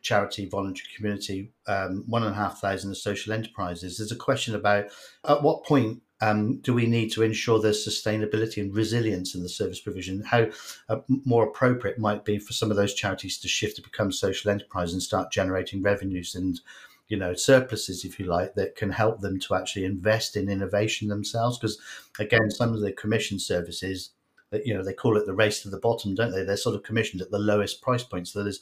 [0.03, 1.53] charity, voluntary community.
[1.67, 3.99] Um, one and a half thousand are social enterprises.
[3.99, 4.87] There's a question about
[5.29, 9.49] at what point um, do we need to ensure there's sustainability and resilience in the
[9.49, 10.23] service provision?
[10.23, 10.49] How
[10.89, 14.51] uh, more appropriate might be for some of those charities to shift to become social
[14.51, 16.61] enterprises and start generating revenues and
[17.09, 21.09] you know surpluses if you like that can help them to actually invest in innovation
[21.09, 21.77] themselves because
[22.21, 24.11] again some of the commission services
[24.51, 26.45] that you know they call it the race to the bottom, don't they?
[26.45, 28.29] They're sort of commissioned at the lowest price point.
[28.29, 28.61] So there's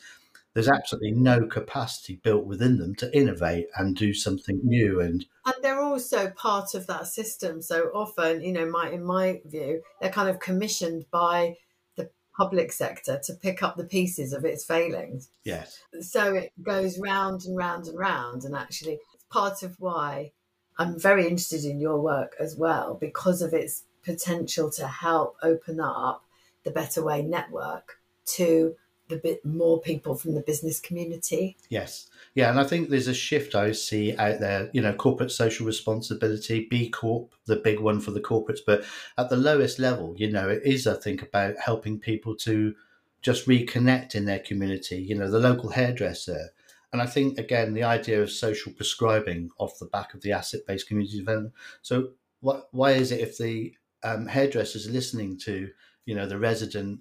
[0.58, 4.64] there's absolutely no capacity built within them to innovate and do something mm.
[4.64, 7.62] new and and they're also part of that system.
[7.62, 11.54] So often you know my in my view they're kind of commissioned by
[11.94, 15.30] the public sector to pick up the pieces of its failings.
[15.44, 15.80] Yes.
[16.00, 18.42] So it goes round and round and round.
[18.42, 20.32] And actually it's part of why
[20.76, 25.78] i'm very interested in your work as well because of its potential to help open
[25.78, 26.24] up
[26.64, 28.74] the better way network to
[29.08, 31.56] the bit more people from the business community.
[31.68, 32.08] Yes.
[32.34, 35.66] Yeah, and I think there's a shift I see out there, you know, corporate social
[35.66, 38.84] responsibility, B Corp, the big one for the corporates, but
[39.16, 42.74] at the lowest level, you know, it is I think about helping people to
[43.22, 46.50] just reconnect in their community, you know, the local hairdresser.
[46.92, 50.86] And I think again the idea of social prescribing off the back of the asset-based
[50.86, 51.54] community development.
[51.82, 55.70] So what why is it if the um, hairdressers listening to,
[56.06, 57.00] you know, the resident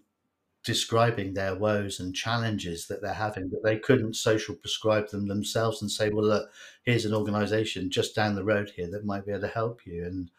[0.67, 5.81] describing their woes and challenges that they're having that they couldn't social prescribe them themselves
[5.81, 6.51] and say well look
[6.83, 10.03] here's an organization just down the road here that might be able to help you
[10.03, 10.29] and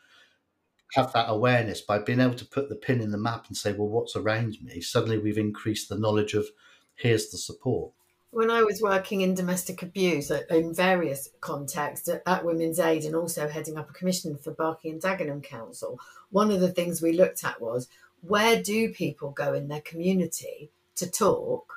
[0.94, 3.72] have that awareness by being able to put the pin in the map and say
[3.72, 4.80] well what's around me?
[4.80, 6.46] Suddenly we've increased the knowledge of
[6.94, 7.92] here's the support.
[8.30, 13.04] When I was working in domestic abuse uh, in various contexts uh, at Women's Aid
[13.04, 15.98] and also heading up a commission for Barking and Dagenham Council,
[16.30, 17.88] one of the things we looked at was
[18.20, 21.74] where do people go in their community to talk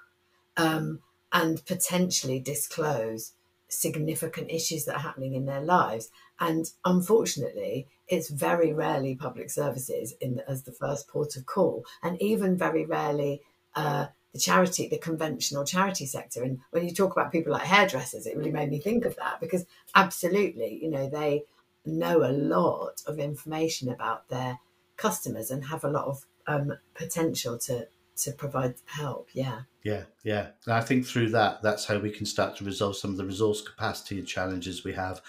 [0.57, 0.99] um,
[1.31, 3.33] and potentially disclose
[3.67, 6.09] significant issues that are happening in their lives?
[6.39, 12.21] And unfortunately, it's very rarely public services in as the first port of call, and
[12.21, 13.41] even very rarely
[13.75, 16.43] uh, the charity, the conventional charity sector.
[16.43, 19.39] And when you talk about people like hairdressers, it really made me think of that
[19.39, 21.43] because absolutely, you know, they
[21.85, 24.59] know a lot of information about their
[24.97, 29.29] customers and have a lot of um, potential to to provide help.
[29.33, 29.61] Yeah.
[29.83, 30.49] Yeah, yeah.
[30.65, 33.25] And I think through that, that's how we can start to resolve some of the
[33.25, 35.21] resource capacity and challenges we have.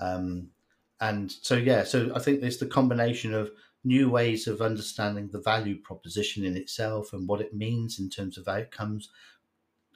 [0.00, 0.48] Um,
[1.00, 3.50] and so, yeah, so I think it's the combination of
[3.84, 8.38] new ways of understanding the value proposition in itself and what it means in terms
[8.38, 9.10] of outcomes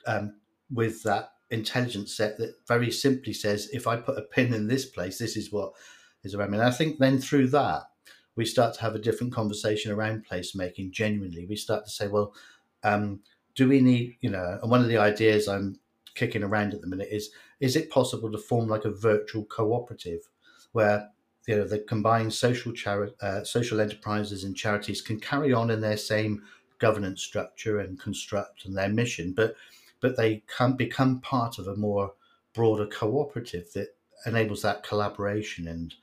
[0.07, 0.35] um,
[0.71, 4.85] with that intelligence set that very simply says, if I put a pin in this
[4.85, 5.73] place, this is what
[6.23, 6.59] is around me.
[6.59, 7.83] And I think then through that,
[8.37, 11.47] we start to have a different conversation around placemaking genuinely.
[11.47, 12.35] We start to say, well,
[12.83, 13.21] um,
[13.55, 15.79] do we need, you know, and one of the ideas I'm
[16.15, 20.21] kicking around at the minute is, is it possible to form like a virtual cooperative
[20.73, 21.09] where,
[21.47, 25.81] you know, the combined social chari- uh, social enterprises and charities can carry on in
[25.81, 26.43] their same
[26.79, 29.55] governance structure and construct and their mission, but
[30.01, 32.13] but they can become part of a more
[32.55, 33.95] broader cooperative that
[34.27, 35.95] enables that collaboration and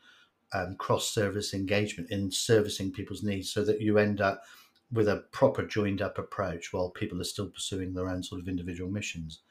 [0.54, 4.44] um, cross service engagement in servicing people's needs so that you end up
[4.92, 8.48] with a proper joined up approach while people are still pursuing their own sort of
[8.48, 9.42] individual missions.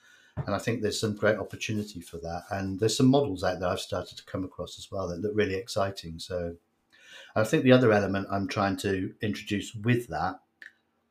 [0.47, 2.45] And I think there's some great opportunity for that.
[2.51, 5.33] And there's some models out there I've started to come across as well that look
[5.35, 6.19] really exciting.
[6.19, 6.57] So
[7.35, 10.41] I think the other element I'm trying to introduce with that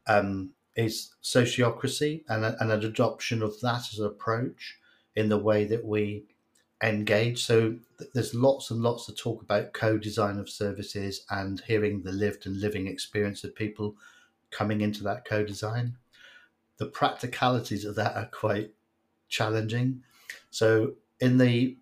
[0.08, 4.78] um, is sociocracy and, and an adoption of that as an approach
[5.16, 6.26] in the way that we
[6.84, 7.44] engage.
[7.44, 12.12] So th- there's lots and lots of talk about co-design of services and hearing the
[12.12, 13.96] lived and living experience of people
[14.52, 15.98] coming into that co-design.
[16.78, 18.72] The practicalities of that are quite
[19.30, 20.04] challenging.
[20.52, 21.78] So in the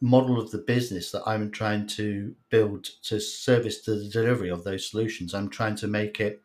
[0.00, 4.90] model of the business that I'm trying to build to service the delivery of those
[4.90, 6.42] solutions, I'm trying to make it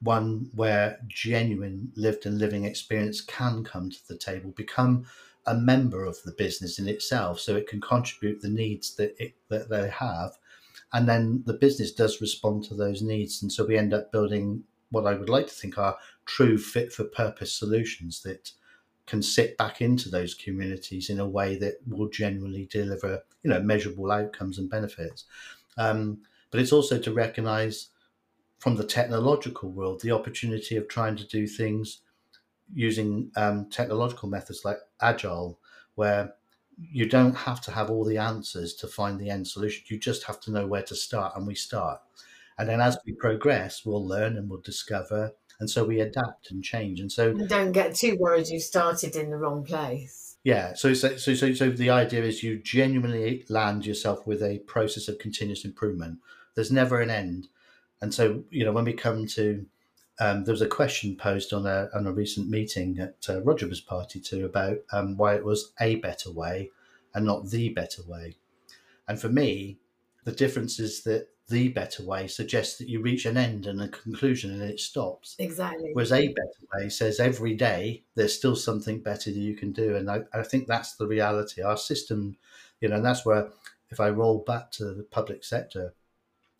[0.00, 5.06] one where genuine lived and living experience can come to the table, become
[5.46, 9.34] a member of the business in itself, so it can contribute the needs that it,
[9.48, 10.32] that they have,
[10.92, 14.64] and then the business does respond to those needs, and so we end up building
[14.90, 18.52] what I would like to think are true fit for purpose solutions that
[19.06, 23.60] can sit back into those communities in a way that will genuinely deliver you know
[23.60, 25.24] measurable outcomes and benefits.
[25.76, 26.18] Um,
[26.50, 27.88] but it's also to recognise
[28.58, 32.02] from the technological world the opportunity of trying to do things
[32.72, 35.58] using um, technological methods like agile,
[35.94, 36.34] where
[36.78, 39.84] you don't have to have all the answers to find the end solution.
[39.88, 42.00] You just have to know where to start, and we start.
[42.58, 46.62] And then as we progress, we'll learn and we'll discover, and so we adapt and
[46.62, 47.00] change.
[47.00, 50.36] And so and don't get too worried you started in the wrong place.
[50.44, 50.74] Yeah.
[50.74, 55.08] So so so so, so the idea is you genuinely land yourself with a process
[55.08, 56.18] of continuous improvement.
[56.54, 57.48] There's never an end.
[58.00, 59.64] And so you know when we come to
[60.20, 63.66] um, there was a question posed on a, on a recent meeting at uh, Roger
[63.66, 66.70] was party to about um, why it was a better way
[67.14, 68.36] and not the better way.
[69.08, 69.78] And for me,
[70.24, 73.88] the difference is that the better way suggests that you reach an end and a
[73.88, 75.34] conclusion and it stops.
[75.38, 75.90] Exactly.
[75.92, 79.96] Whereas a better way says every day there's still something better that you can do.
[79.96, 81.62] And I, I think that's the reality.
[81.62, 82.36] Our system,
[82.80, 83.50] you know, and that's where
[83.90, 85.94] if I roll back to the public sector,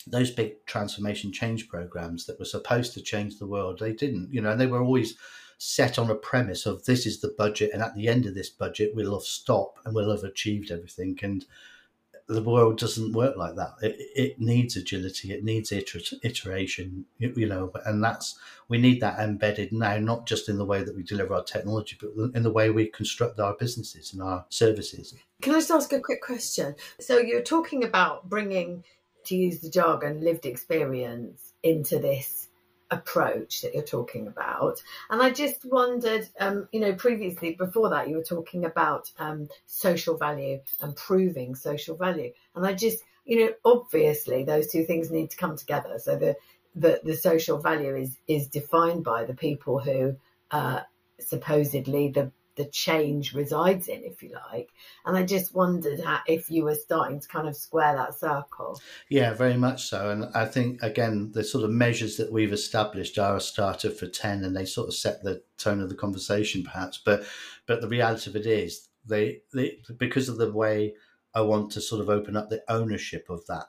[0.07, 4.41] those big transformation change programs that were supposed to change the world, they didn't, you
[4.41, 5.17] know, and they were always
[5.59, 8.51] set on a premise of this is the budget, and at the end of this
[8.51, 11.17] budget, we'll have stopped and we'll have achieved everything.
[11.23, 11.45] And
[12.27, 13.75] the world doesn't work like that.
[13.83, 18.39] It, it needs agility, it needs iter- iteration, you know, and that's
[18.69, 21.97] we need that embedded now, not just in the way that we deliver our technology,
[22.01, 25.15] but in the way we construct our businesses and our services.
[25.43, 26.75] Can I just ask a quick question?
[27.01, 28.85] So you're talking about bringing
[29.33, 32.49] to use the jargon, lived experience into this
[32.91, 34.83] approach that you're talking about.
[35.09, 39.49] And I just wondered, um, you know, previously before that, you were talking about um,
[39.67, 42.33] social value and proving social value.
[42.55, 45.99] And I just, you know, obviously those two things need to come together.
[45.99, 46.37] So the
[46.75, 50.17] the, the social value is is defined by the people who
[50.51, 50.81] uh,
[51.19, 54.71] supposedly the the change resides in, if you like.
[55.07, 58.81] And I just wondered how, if you were starting to kind of square that circle.
[59.09, 60.11] Yeah, very much so.
[60.11, 64.07] And I think, again, the sort of measures that we've established are a starter for
[64.07, 67.01] 10 and they sort of set the tone of the conversation, perhaps.
[67.03, 67.25] But
[67.67, 70.95] but the reality of it is, they, they because of the way
[71.35, 73.67] I want to sort of open up the ownership of that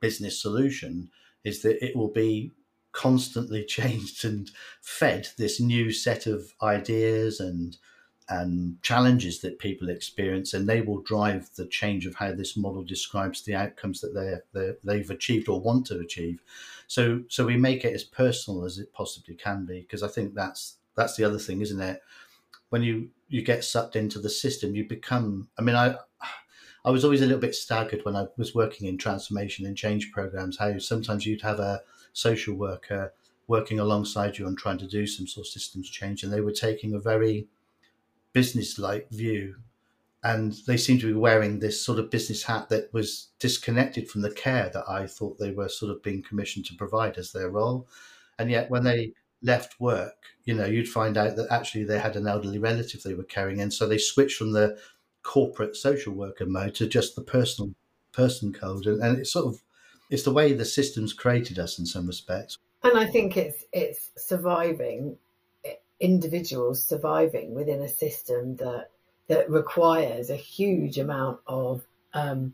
[0.00, 1.10] business solution,
[1.44, 2.52] is that it will be
[2.92, 7.76] constantly changed and fed this new set of ideas and
[8.28, 12.82] and challenges that people experience, and they will drive the change of how this model
[12.82, 14.14] describes the outcomes that
[14.52, 16.42] they they've achieved or want to achieve.
[16.86, 20.34] So, so we make it as personal as it possibly can be, because I think
[20.34, 22.00] that's that's the other thing, isn't it?
[22.70, 25.48] When you you get sucked into the system, you become.
[25.58, 25.96] I mean, I
[26.84, 30.12] I was always a little bit staggered when I was working in transformation and change
[30.12, 30.58] programs.
[30.58, 33.12] How sometimes you'd have a social worker
[33.46, 36.52] working alongside you and trying to do some sort of systems change, and they were
[36.52, 37.48] taking a very
[38.32, 39.56] business like view.
[40.24, 44.22] And they seemed to be wearing this sort of business hat that was disconnected from
[44.22, 47.50] the care that I thought they were sort of being commissioned to provide as their
[47.50, 47.88] role.
[48.38, 50.14] And yet, when they left work,
[50.44, 53.58] you know, you'd find out that actually they had an elderly relative they were caring
[53.58, 53.70] in.
[53.72, 54.78] So they switched from the
[55.22, 57.74] corporate social worker mode to just the personal
[58.12, 58.86] person code.
[58.86, 59.62] And, and it's sort of
[60.10, 62.58] it's the way the system's created us in some respects.
[62.82, 65.16] And I think it's it's surviving
[66.02, 68.90] individuals surviving within a system that
[69.28, 72.52] that requires a huge amount of um,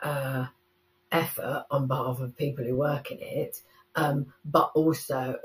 [0.00, 0.46] uh,
[1.12, 3.62] effort on behalf of people who work in it,
[3.94, 5.36] um, but also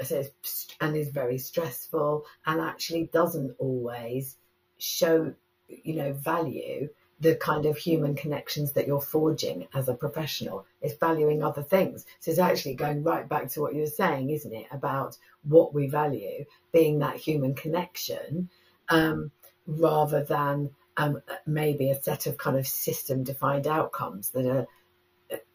[0.80, 4.38] and is very stressful and actually doesn't always
[4.78, 5.34] show
[5.68, 6.90] you know value
[7.22, 10.66] the kind of human connections that you're forging as a professional.
[10.82, 12.06] It's valuing other things.
[12.20, 15.74] So it's actually going right back to what you were saying, isn't it, about what
[15.74, 18.50] we value being that human connection
[18.90, 19.32] um,
[19.68, 24.68] rather than um, maybe a set of kind of system defined outcomes that are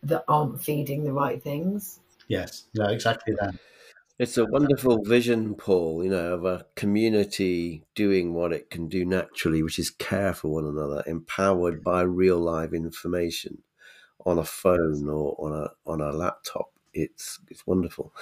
[0.05, 2.01] that aren't feeding the right things.
[2.29, 3.55] Yes, no, exactly that.
[4.19, 9.05] It's a wonderful vision, Paul, you know, of a community doing what it can do
[9.05, 13.59] naturally, which is care for one another, empowered by real live information
[14.25, 16.71] on a phone or on a on a laptop.
[16.95, 18.15] It's it's wonderful.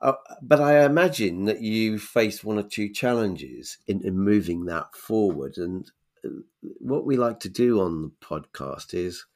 [0.00, 4.94] Uh, but I imagine that you faced one or two challenges in, in moving that
[4.94, 5.58] forward.
[5.58, 5.90] And
[6.24, 6.28] uh,
[6.62, 9.26] what we like to do on the podcast is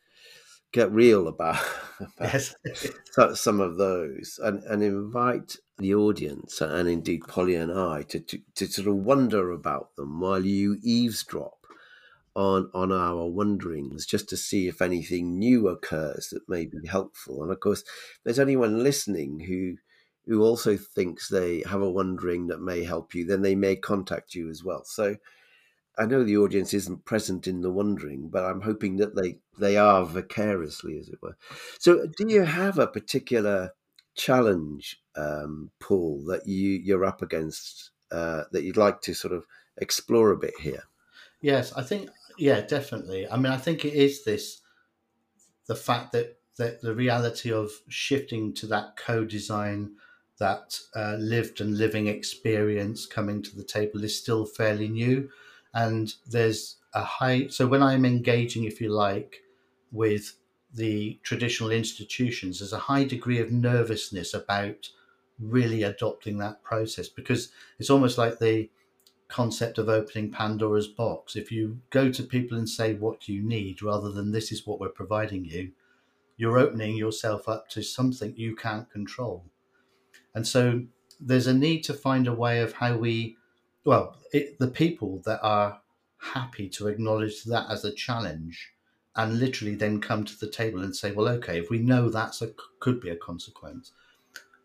[0.72, 1.62] get real about,
[2.00, 2.54] about yes.
[3.34, 8.38] some of those and, and invite the audience and indeed Polly and I to, to,
[8.56, 11.60] to sort of wonder about them while you eavesdrop
[12.36, 17.42] on on our wonderings just to see if anything new occurs that may be helpful.
[17.42, 17.82] And of course,
[18.24, 19.76] there's anyone listening who
[20.26, 24.34] who also thinks they have a wondering that may help you, then they may contact
[24.34, 24.84] you as well.
[24.84, 25.16] So
[25.98, 29.76] I know the audience isn't present in the wondering, but I'm hoping that they they
[29.76, 31.36] are vicariously, as it were.
[31.78, 33.74] So, do you have a particular
[34.14, 39.46] challenge, um, Paul, that you you're up against uh, that you'd like to sort of
[39.76, 40.84] explore a bit here?
[41.40, 43.28] Yes, I think yeah, definitely.
[43.28, 44.60] I mean, I think it is this
[45.66, 49.92] the fact that that the reality of shifting to that co-design
[50.38, 55.28] that uh, lived and living experience coming to the table is still fairly new
[55.74, 59.42] and there's a high so when i'm engaging if you like
[59.92, 60.36] with
[60.74, 64.88] the traditional institutions there's a high degree of nervousness about
[65.38, 68.68] really adopting that process because it's almost like the
[69.28, 73.80] concept of opening pandora's box if you go to people and say what you need
[73.80, 75.70] rather than this is what we're providing you
[76.40, 79.44] you're opening yourself up to something you can't control.
[80.34, 80.84] And so
[81.20, 83.36] there's a need to find a way of how we,
[83.84, 85.80] well, it, the people that are
[86.18, 88.72] happy to acknowledge that as a challenge
[89.16, 92.42] and literally then come to the table and say, well, okay, if we know that's
[92.42, 93.92] a could be a consequence,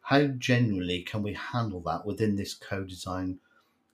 [0.01, 3.39] how genuinely can we handle that within this co-design,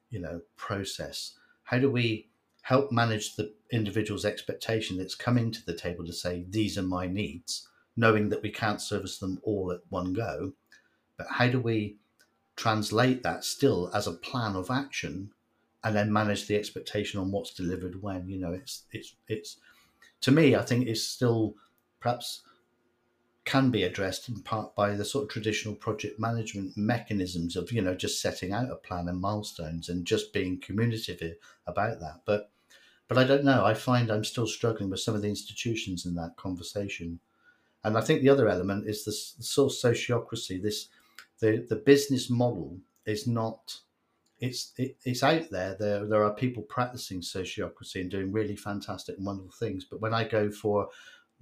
[0.10, 1.38] you know, process?
[1.64, 2.28] How do we
[2.64, 7.08] help manage the individual's expectation that's coming to the table to say, these are my
[7.08, 10.54] needs, knowing that we can't service them all at one go.
[11.18, 11.98] But how do we
[12.62, 15.32] translate that still as a plan of action
[15.84, 18.30] and then manage the expectation on what's delivered when?
[18.30, 19.58] You know, it's it's it's
[20.22, 21.56] to me, I think it's still
[22.00, 22.44] perhaps
[23.46, 27.82] can be addressed in part by the sort of traditional project management mechanisms of you
[27.82, 32.52] know just setting out a plan and milestones and just being communicative about that but
[33.08, 36.14] but i don't know i find i'm still struggling with some of the institutions in
[36.14, 37.20] that conversation
[37.84, 40.90] and i think the other element is this sort of sociocracy this
[41.42, 43.80] the the business model is not
[44.40, 49.18] it's it, it's out there there there are people practicing sociocracy and doing really fantastic
[49.18, 50.90] and wonderful things but when i go for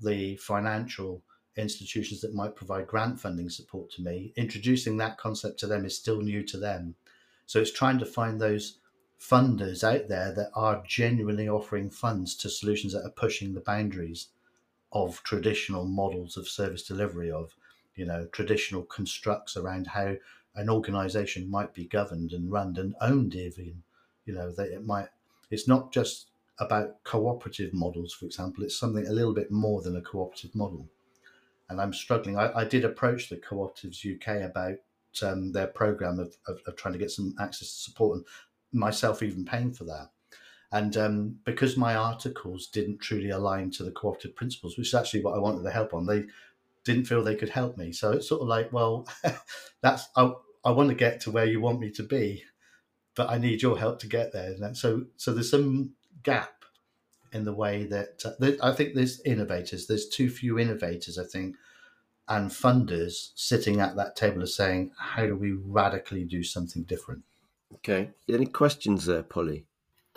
[0.01, 1.23] the financial
[1.59, 5.97] institutions that might provide grant funding support to me, introducing that concept to them is
[5.97, 6.95] still new to them.
[7.45, 8.79] So it's trying to find those
[9.19, 14.27] funders out there that are genuinely offering funds to solutions that are pushing the boundaries
[14.91, 17.55] of traditional models of service delivery, of
[17.99, 20.15] you know traditional constructs around how
[20.55, 23.83] an organization might be governed and run and owned even
[24.25, 25.09] you know that it might
[25.51, 29.95] it's not just about cooperative models for example it's something a little bit more than
[29.95, 30.87] a cooperative model
[31.69, 32.37] and I'm struggling.
[32.37, 34.77] I, I did approach the Cooperatives UK about
[35.23, 38.25] um, their program of, of, of, trying to get some access to support and
[38.73, 40.09] myself even paying for that.
[40.71, 45.23] And um, because my articles didn't truly align to the cooperative principles, which is actually
[45.23, 46.25] what I wanted the help on, they
[46.89, 47.91] didn't feel they could help me.
[47.91, 49.07] So it's sort of like, well,
[49.81, 50.31] that's I,
[50.65, 52.43] I want to get to where you want me to be,
[53.15, 54.55] but I need your help to get there.
[54.59, 56.65] And so so there's some gap
[57.31, 59.85] in the way that uh, I think there's innovators.
[59.85, 61.55] There's too few innovators, I think,
[62.27, 67.21] and funders sitting at that table of saying, how do we radically do something different?
[67.75, 68.09] Okay.
[68.27, 69.67] Any questions there, Polly?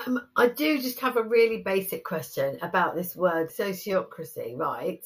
[0.06, 5.04] Um, I do just have a really basic question about this word sociocracy, right?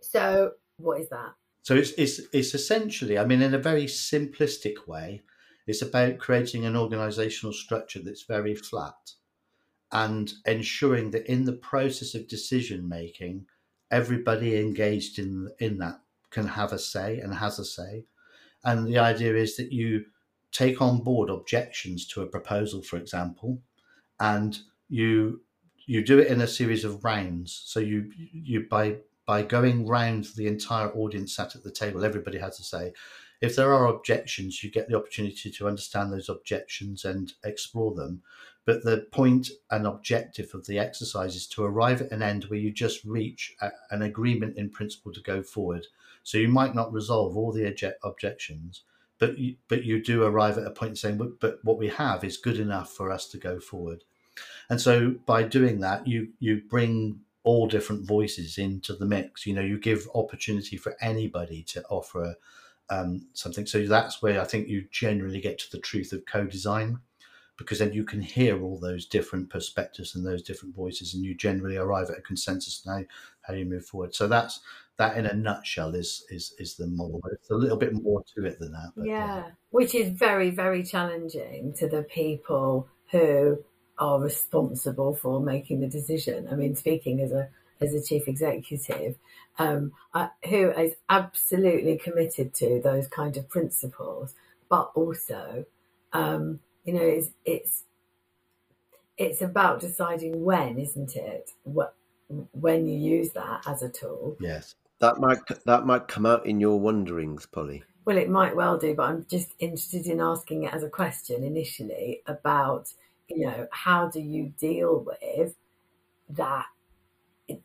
[0.00, 1.34] So, what is that?
[1.62, 5.22] So it's it's it's essentially, I mean, in a very simplistic way,
[5.66, 9.12] it's about creating an organizational structure that's very flat
[9.92, 13.46] and ensuring that in the process of decision making,
[13.90, 16.00] everybody engaged in in that
[16.30, 18.04] can have a say and has a say.
[18.64, 20.04] And the idea is that you
[20.52, 23.60] take on board objections to a proposal, for example,
[24.18, 24.58] and
[24.88, 25.42] you
[25.86, 27.62] you do it in a series of rounds.
[27.66, 28.98] So you you by
[29.30, 32.92] by going round the entire audience sat at the table, everybody has a say.
[33.40, 38.22] If there are objections, you get the opportunity to understand those objections and explore them.
[38.64, 42.58] But the point and objective of the exercise is to arrive at an end where
[42.58, 45.86] you just reach a, an agreement in principle to go forward.
[46.24, 48.82] So you might not resolve all the object- objections,
[49.20, 52.24] but you, but you do arrive at a point saying, but, but what we have
[52.24, 54.02] is good enough for us to go forward.
[54.68, 59.46] And so by doing that, you you bring all different voices into the mix.
[59.46, 62.36] You know, you give opportunity for anybody to offer
[62.90, 63.66] um, something.
[63.66, 67.00] So that's where I think you generally get to the truth of co-design
[67.60, 71.34] because then you can hear all those different perspectives and those different voices and you
[71.34, 73.02] generally arrive at a consensus now
[73.42, 74.60] how you move forward so that's
[74.96, 78.24] that in a nutshell is is is the model But it's a little bit more
[78.34, 79.36] to it than that but, yeah.
[79.36, 83.58] yeah which is very very challenging to the people who
[84.00, 87.48] are responsible for making the decision i mean speaking as a
[87.80, 89.16] as a chief executive
[89.58, 94.34] um, uh, who is absolutely committed to those kind of principles
[94.68, 95.64] but also
[96.12, 97.84] um, you know, it's it's
[99.16, 101.50] it's about deciding when, isn't it?
[101.64, 101.94] What
[102.52, 104.36] when you use that as a tool.
[104.40, 107.82] Yes, that might that might come out in your wonderings, Polly.
[108.04, 111.44] Well, it might well do, but I'm just interested in asking it as a question
[111.44, 112.92] initially about,
[113.30, 115.54] you know, how do you deal with
[116.30, 116.66] that?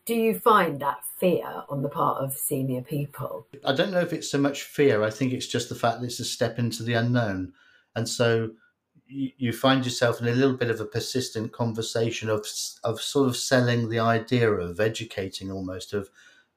[0.05, 3.47] Do you find that fear on the part of senior people?
[3.63, 5.03] I don't know if it's so much fear.
[5.03, 7.53] I think it's just the fact that it's a step into the unknown.
[7.95, 8.51] And so
[9.07, 12.47] you, find yourself in a little bit of a persistent conversation of
[12.83, 16.09] of sort of selling the idea of educating almost of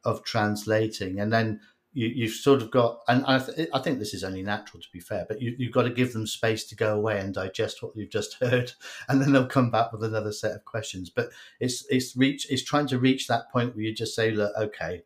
[0.04, 1.60] of translating and then
[1.92, 4.88] you, you've sort of got and I, th- I think this is only natural to
[4.92, 7.82] be fair but you, you've got to give them space to go away and digest
[7.82, 8.72] what you've just heard
[9.08, 11.30] and then they'll come back with another set of questions but
[11.60, 15.02] it's it's reach it's trying to reach that point where you just say look okay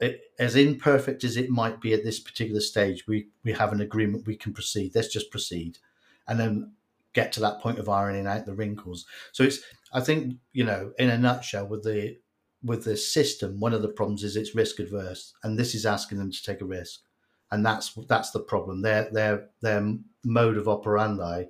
[0.00, 3.80] it, as imperfect as it might be at this particular stage, we we have an
[3.80, 4.26] agreement.
[4.26, 4.92] We can proceed.
[4.94, 5.78] Let's just proceed,
[6.26, 6.72] and then
[7.12, 9.04] get to that point of ironing out the wrinkles.
[9.32, 9.60] So it's
[9.92, 12.16] I think you know in a nutshell with the
[12.62, 16.18] with the system, one of the problems is it's risk adverse, and this is asking
[16.18, 17.00] them to take a risk,
[17.50, 18.82] and that's that's the problem.
[18.82, 21.44] Their their their mode of operandi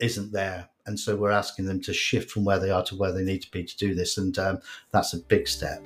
[0.00, 3.12] isn't there, and so we're asking them to shift from where they are to where
[3.12, 4.58] they need to be to do this, and um,
[4.90, 5.82] that's a big step.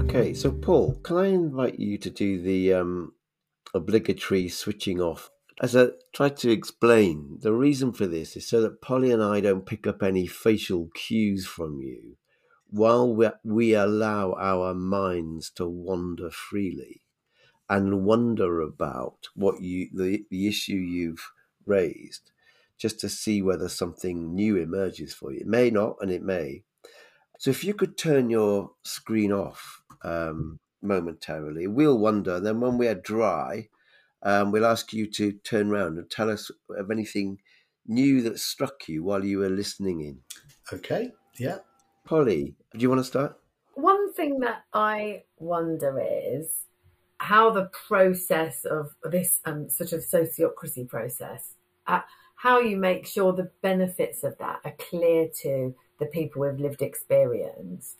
[0.00, 3.12] Okay, so Paul, can I invite you to do the um,
[3.74, 5.30] obligatory switching off?
[5.60, 9.40] As I tried to explain, the reason for this is so that Polly and I
[9.40, 12.16] don't pick up any facial cues from you
[12.70, 17.02] while we, we allow our minds to wander freely
[17.68, 21.32] and wonder about what you the, the issue you've
[21.66, 22.30] raised
[22.78, 25.40] just to see whether something new emerges for you.
[25.40, 26.62] It may not, and it may.
[27.38, 32.38] So if you could turn your screen off um, momentarily, we'll wonder.
[32.38, 33.68] Then when we are dry,
[34.22, 37.38] um, we'll ask you to turn around and tell us of anything
[37.86, 40.18] new that struck you while you were listening in.
[40.72, 41.12] Okay.
[41.38, 41.58] Yeah.
[42.04, 43.38] Polly, do you want to start?
[43.74, 46.64] One thing that I wonder is
[47.18, 51.54] how the process of this um, sort of sociocracy process,
[51.86, 52.00] uh,
[52.36, 56.82] how you make sure the benefits of that are clear to the people with lived
[56.82, 57.96] experience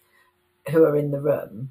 [0.71, 1.71] who are in the room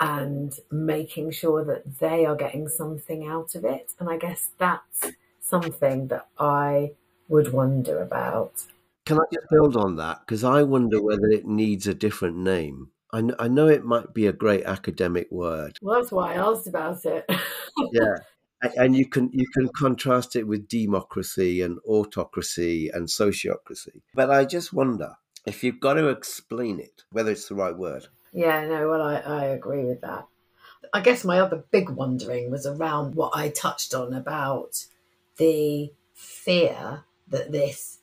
[0.00, 3.92] and making sure that they are getting something out of it.
[3.98, 6.92] And I guess that's something that I
[7.28, 8.64] would wonder about.
[9.06, 10.20] Can I just build on that?
[10.20, 12.90] Because I wonder whether it needs a different name.
[13.12, 15.78] I, kn- I know it might be a great academic word.
[15.80, 17.28] Well, that's why I asked about it.
[17.92, 18.16] Yeah.
[18.76, 24.02] And you can you can contrast it with democracy and autocracy and sociocracy.
[24.14, 25.14] But I just wonder
[25.46, 28.08] if you've got to explain it, whether it's the right word.
[28.32, 30.26] Yeah, no, well, I, I agree with that.
[30.92, 34.86] I guess my other big wondering was around what I touched on about
[35.38, 38.00] the fear that this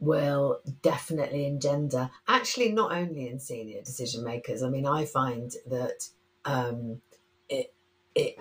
[0.00, 4.62] will definitely engender, actually, not only in senior decision makers.
[4.62, 6.08] I mean, I find that
[6.44, 7.00] um,
[7.48, 7.74] it,
[8.14, 8.36] it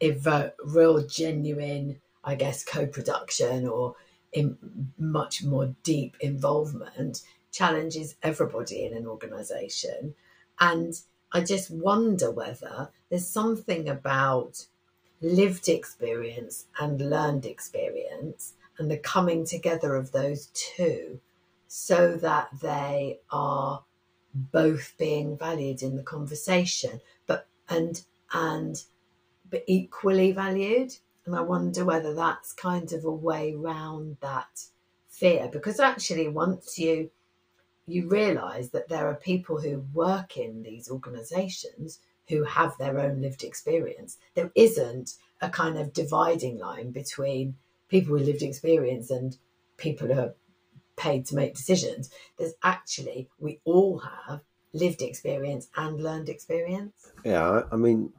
[0.00, 3.96] evoke real genuine, I guess, co production or
[4.32, 4.58] in
[4.98, 7.22] much more deep involvement
[7.52, 10.14] challenges everybody in an organization.
[10.60, 10.94] And
[11.32, 14.66] I just wonder whether there's something about
[15.20, 21.20] lived experience and learned experience and the coming together of those two
[21.66, 23.84] so that they are
[24.34, 28.84] both being valued in the conversation but and and
[29.50, 30.92] but equally valued.
[31.26, 34.66] And i wonder whether that's kind of a way round that
[35.08, 37.10] fear because actually once you
[37.86, 43.20] you realize that there are people who work in these organizations who have their own
[43.20, 44.16] lived experience.
[44.34, 47.56] There isn't a kind of dividing line between
[47.88, 49.36] people with lived experience and
[49.76, 50.34] people who are
[50.96, 52.10] paid to make decisions.
[52.38, 54.40] There's actually, we all have
[54.72, 57.12] lived experience and learned experience.
[57.24, 58.12] Yeah, I, mean,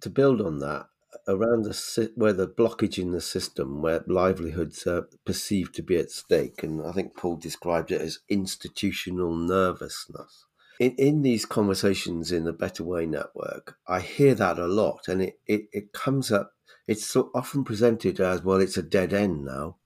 [0.00, 0.86] to build on that,
[1.28, 6.10] around the where the blockage in the system, where livelihoods are perceived to be at
[6.10, 10.46] stake, and I think Paul described it as institutional nervousness.
[10.80, 15.20] In, in these conversations in the Better Way Network, I hear that a lot, and
[15.22, 16.52] it, it, it comes up.
[16.86, 18.60] It's so often presented as well.
[18.60, 19.76] It's a dead end now.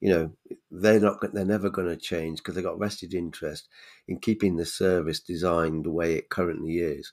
[0.00, 0.32] You know,
[0.70, 1.32] they're not.
[1.32, 3.68] They're never going to change because they got vested interest
[4.06, 7.12] in keeping the service designed the way it currently is.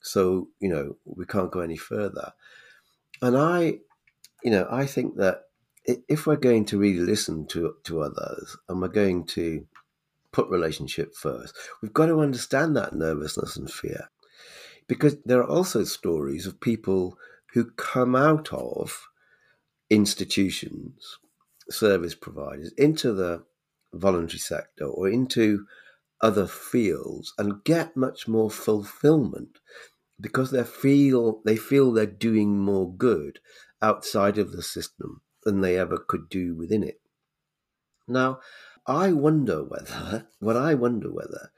[0.00, 2.32] So you know, we can't go any further.
[3.22, 3.78] And I,
[4.42, 5.42] you know, I think that
[5.84, 9.66] if we're going to really listen to to others and we're going to
[10.32, 14.10] put relationship first, we've got to understand that nervousness and fear,
[14.86, 17.18] because there are also stories of people
[17.54, 19.08] who come out of
[19.90, 21.18] institutions,
[21.70, 23.42] service providers, into the
[23.94, 25.64] voluntary sector or into
[26.20, 29.58] other fields and get much more fulfillment
[30.20, 33.40] because they feel they feel they're doing more good
[33.80, 37.00] outside of the system than they ever could do within it.
[38.06, 38.40] Now,
[38.86, 41.50] I wonder whether what I wonder whether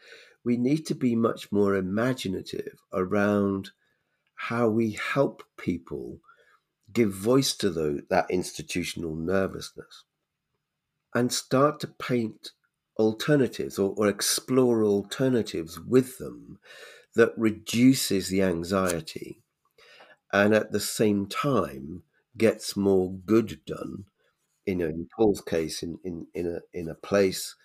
[0.44, 3.70] we need to be much more imaginative around
[4.34, 6.20] how we help people
[6.92, 7.70] give voice to
[8.08, 10.04] that institutional nervousness
[11.14, 12.50] and start to paint
[12.98, 16.58] alternatives or, or explore alternatives with them
[17.14, 19.42] that reduces the anxiety
[20.32, 22.02] and at the same time
[22.36, 24.04] gets more good done
[24.66, 27.56] you know in paul's case in in in a in a place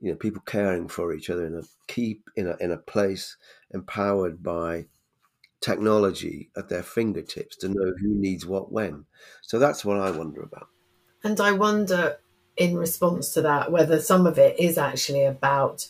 [0.00, 3.36] you know people caring for each other in a keep in a in a place
[3.72, 4.86] empowered by
[5.62, 9.06] technology at their fingertips to know who needs what when.
[9.40, 10.66] So that's what I wonder about.
[11.24, 12.18] And I wonder,
[12.56, 15.86] in response to that, whether some of it is actually about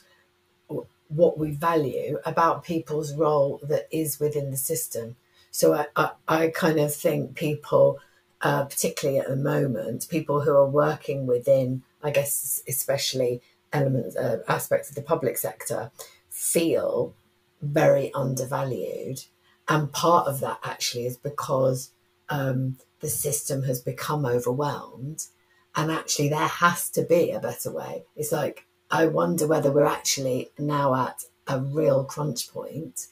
[1.15, 5.17] what we value, about people's role that is within the system.
[5.51, 7.99] So I, I, I kind of think people,
[8.41, 13.43] uh, particularly at the moment, people who are working within, I guess, especially
[13.73, 15.91] elements, uh, aspects of the public sector,
[16.31, 17.15] feel
[17.61, 19.21] very undervalued
[19.69, 21.91] and part of that actually is because
[22.29, 25.27] um, the system has become overwhelmed.
[25.75, 28.05] And actually, there has to be a better way.
[28.15, 33.07] It's like, I wonder whether we're actually now at a real crunch point.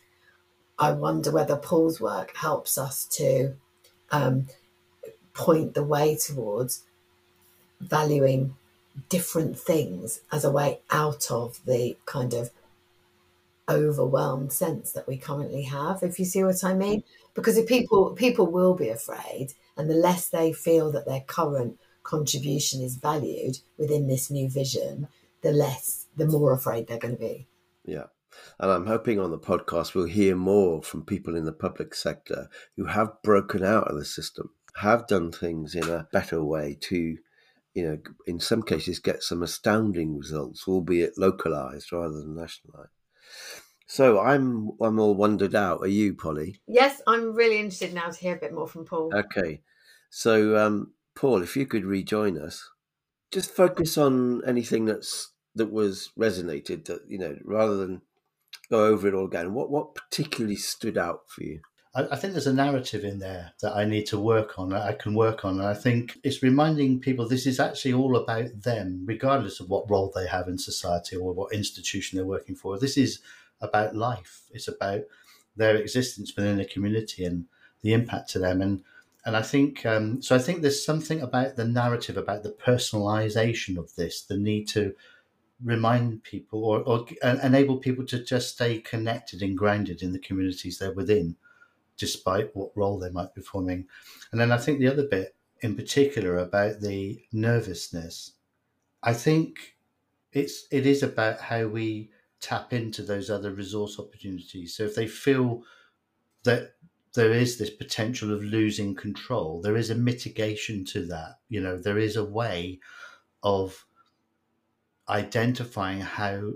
[0.79, 3.55] I wonder whether Paul's work helps us to
[4.11, 4.47] um,
[5.33, 6.83] point the way towards
[7.81, 8.57] valuing
[9.09, 12.51] different things as a way out of the kind of
[13.67, 17.05] overwhelmed sense that we currently have if you see what i mean
[17.35, 21.79] because if people people will be afraid and the less they feel that their current
[22.03, 25.07] contribution is valued within this new vision
[25.43, 27.47] the less the more afraid they're going to be
[27.85, 28.07] yeah
[28.59, 32.49] and i'm hoping on the podcast we'll hear more from people in the public sector
[32.77, 37.17] who have broken out of the system have done things in a better way to
[37.75, 42.91] you know in some cases get some astounding results albeit localized rather than nationalized
[43.91, 45.81] so I'm I'm all wondered out.
[45.83, 46.61] Are you, Polly?
[46.69, 49.11] Yes, I'm really interested now to hear a bit more from Paul.
[49.13, 49.63] Okay.
[50.11, 52.71] So um, Paul, if you could rejoin us,
[53.31, 58.03] just focus on anything that's that was resonated that you know, rather than
[58.71, 59.55] go over it all again.
[59.55, 61.61] What what particularly stood out for you?
[61.95, 64.73] I, I think there's a narrative in there that I need to work on.
[64.73, 68.63] I can work on, and I think it's reminding people this is actually all about
[68.63, 72.79] them, regardless of what role they have in society or what institution they're working for.
[72.79, 73.21] This is
[73.61, 74.43] about life.
[74.53, 75.03] It's about
[75.57, 77.47] their existence within a community and
[77.83, 78.63] the impact to them.
[78.63, 78.83] And
[79.25, 80.35] and I think um, so.
[80.35, 84.95] I think there's something about the narrative, about the personalization of this, the need to
[85.63, 90.79] remind people or, or enable people to just stay connected and grounded in the communities
[90.79, 91.37] they're within,
[91.99, 93.87] despite what role they might be performing.
[94.33, 98.33] And then I think the other bit, in particular, about the nervousness.
[99.03, 99.77] I think
[100.33, 102.11] it's it is about how we
[102.41, 104.75] tap into those other resource opportunities.
[104.75, 105.63] So if they feel
[106.45, 106.73] that
[107.15, 111.39] there is this potential of losing control, there is a mitigation to that.
[111.49, 112.79] You know, there is a way
[113.43, 113.85] of
[115.09, 116.53] identifying how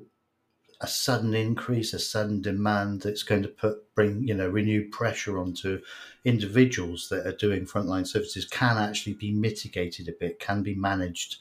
[0.80, 5.38] a sudden increase, a sudden demand that's going to put bring you know renewed pressure
[5.38, 5.80] onto
[6.24, 11.36] individuals that are doing frontline services can actually be mitigated a bit, can be managed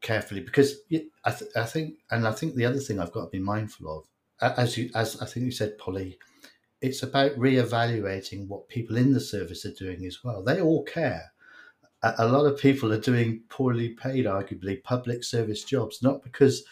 [0.00, 0.80] carefully because
[1.24, 3.98] I, th- I think, and I think the other thing I've got to be mindful
[3.98, 6.18] of, as you, as I think you said, Polly,
[6.80, 10.42] it's about re-evaluating what people in the service are doing as well.
[10.42, 11.32] They all care.
[12.02, 16.64] A, a lot of people are doing poorly paid, arguably public service jobs, not because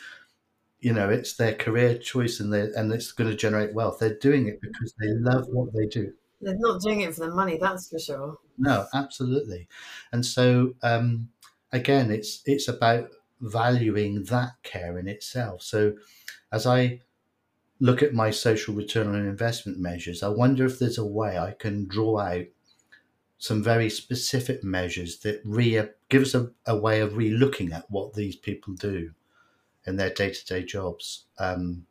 [0.80, 3.98] you know it's their career choice and they and it's going to generate wealth.
[3.98, 6.12] They're doing it because they love what they do.
[6.40, 8.38] They're not doing it for the money, that's for sure.
[8.56, 9.68] No, absolutely.
[10.12, 11.30] And so um,
[11.72, 15.62] again, it's it's about valuing that care in itself.
[15.62, 15.94] So,
[16.52, 17.00] as I
[17.81, 21.53] look at my social return on investment measures, I wonder if there's a way I
[21.53, 22.47] can draw out
[23.39, 28.14] some very specific measures that re give us a, a way of re-looking at what
[28.14, 29.12] these people do
[29.87, 31.87] in their day-to-day jobs um,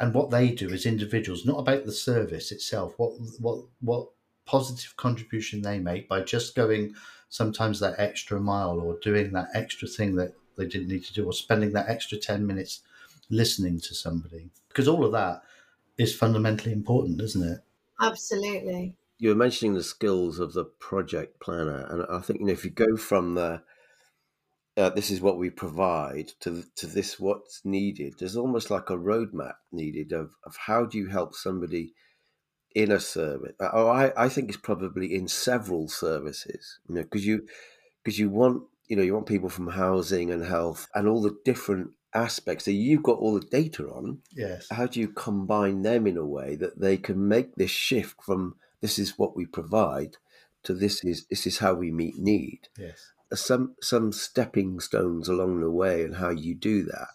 [0.00, 2.94] and what they do as individuals, not about the service itself.
[2.96, 4.08] What what what
[4.46, 6.94] positive contribution they make by just going
[7.28, 11.26] sometimes that extra mile or doing that extra thing that they didn't need to do
[11.26, 12.80] or spending that extra 10 minutes
[13.30, 15.42] listening to somebody because all of that
[15.98, 17.60] is fundamentally important isn't it?
[18.00, 18.94] Absolutely.
[19.18, 22.64] You were mentioning the skills of the project planner and i think you know if
[22.64, 23.62] you go from the
[24.76, 28.96] uh, this is what we provide to to this what's needed there's almost like a
[28.96, 31.94] roadmap needed of, of how do you help somebody
[32.74, 33.54] in a service?
[33.60, 37.46] Oh I, I think it's probably in several services you know because you
[38.04, 41.36] because you want you know you want people from housing and health and all the
[41.44, 46.06] different aspects that you've got all the data on yes how do you combine them
[46.06, 50.16] in a way that they can make this shift from this is what we provide
[50.62, 55.28] to this is this is how we meet need yes uh, some some stepping stones
[55.28, 57.08] along the way and how you do that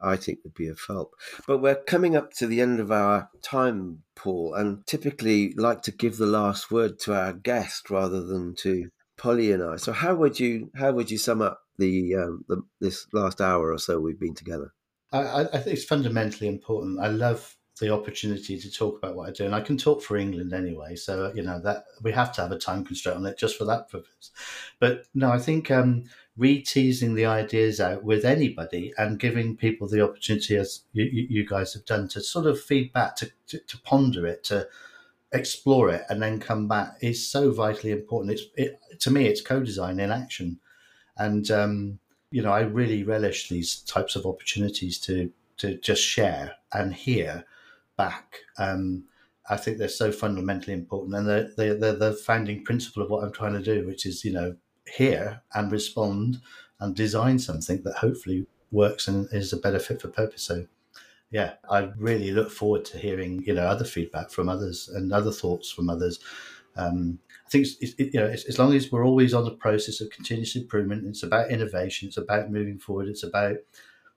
[0.00, 1.14] I think would be of help.
[1.46, 5.90] But we're coming up to the end of our time, Paul, and typically like to
[5.90, 9.76] give the last word to our guest rather than to Polly and I.
[9.76, 13.72] So how would you how would you sum up the, um, the this last hour
[13.72, 14.72] or so we've been together?
[15.12, 17.00] I, I think it's fundamentally important.
[17.00, 20.16] I love the opportunity to talk about what I do, and I can talk for
[20.16, 20.96] England anyway.
[20.96, 23.64] So you know that we have to have a time constraint on it just for
[23.66, 24.30] that purpose.
[24.80, 26.04] But no, I think um,
[26.36, 31.74] re-teasing the ideas out with anybody and giving people the opportunity, as you, you guys
[31.74, 34.68] have done, to sort of feedback, to, to, to ponder it, to
[35.32, 38.32] explore it, and then come back is so vitally important.
[38.32, 40.58] It's it, to me, it's co-design in action,
[41.18, 41.98] and um,
[42.30, 47.44] you know, I really relish these types of opportunities to to just share and hear
[47.96, 48.40] back.
[48.58, 49.04] Um,
[49.50, 53.24] I think they're so fundamentally important, and they're, they're, they're the founding principle of what
[53.24, 54.56] I'm trying to do, which is you know
[54.86, 56.40] hear and respond
[56.80, 60.42] and design something that hopefully works and is a better fit for purpose.
[60.42, 60.66] So
[61.30, 65.32] yeah, I really look forward to hearing you know other feedback from others and other
[65.32, 66.20] thoughts from others.
[66.78, 70.00] Um, I think it's, it, you know as long as we're always on the process
[70.00, 73.56] of continuous improvement, it's about innovation, it's about moving forward, it's about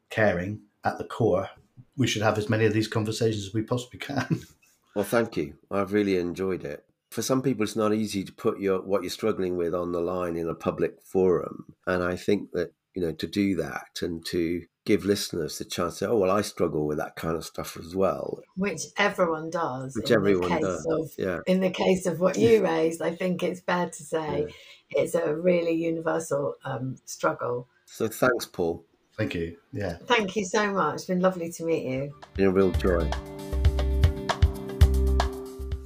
[0.10, 1.50] caring at the core.
[1.98, 4.44] We should have as many of these conversations as we possibly can.
[4.94, 5.54] Well, thank you.
[5.70, 6.84] I've really enjoyed it.
[7.12, 10.02] For some people, it's not easy to put your what you're struggling with on the
[10.02, 14.26] line in a public forum, and I think that you know to do that and
[14.28, 17.78] to give listeners the chance to, oh, well, I struggle with that kind of stuff
[17.78, 18.42] as well.
[18.56, 19.96] Which everyone does.
[19.96, 20.86] Which everyone does.
[20.86, 21.40] Of, yeah.
[21.48, 25.02] In the case of what you raised, I think it's fair to say yeah.
[25.02, 27.68] it's a really universal um, struggle.
[27.86, 28.84] So thanks, Paul.
[29.18, 29.58] Thank you.
[29.72, 29.98] Yeah.
[30.06, 30.96] Thank you so much.
[30.96, 32.16] It's been lovely to meet you.
[32.18, 33.10] It's Been a real joy.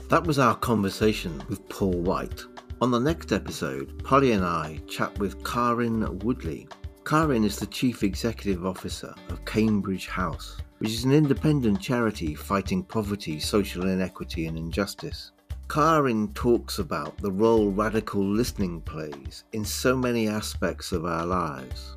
[0.09, 2.41] That was our conversation with Paul White.
[2.81, 6.67] On the next episode, Polly and I chat with Karin Woodley,
[7.05, 12.81] Karin is the Chief Executive Officer of Cambridge House, which is an independent charity fighting
[12.81, 15.31] poverty, social inequity, and injustice.
[15.69, 21.95] Karin talks about the role radical listening plays in so many aspects of our lives,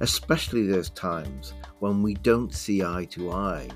[0.00, 3.70] especially those times when we don't see eye to eye.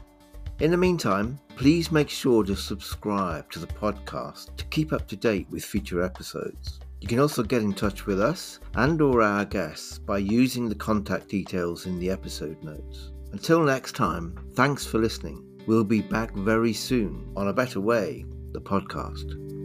[0.60, 5.16] In the meantime, please make sure to subscribe to the podcast to keep up to
[5.16, 6.80] date with future episodes.
[7.00, 10.74] You can also get in touch with us and or our guests by using the
[10.74, 13.12] contact details in the episode notes.
[13.32, 15.44] Until next time, thanks for listening.
[15.66, 19.55] We'll be back very soon on A Better Way, the podcast.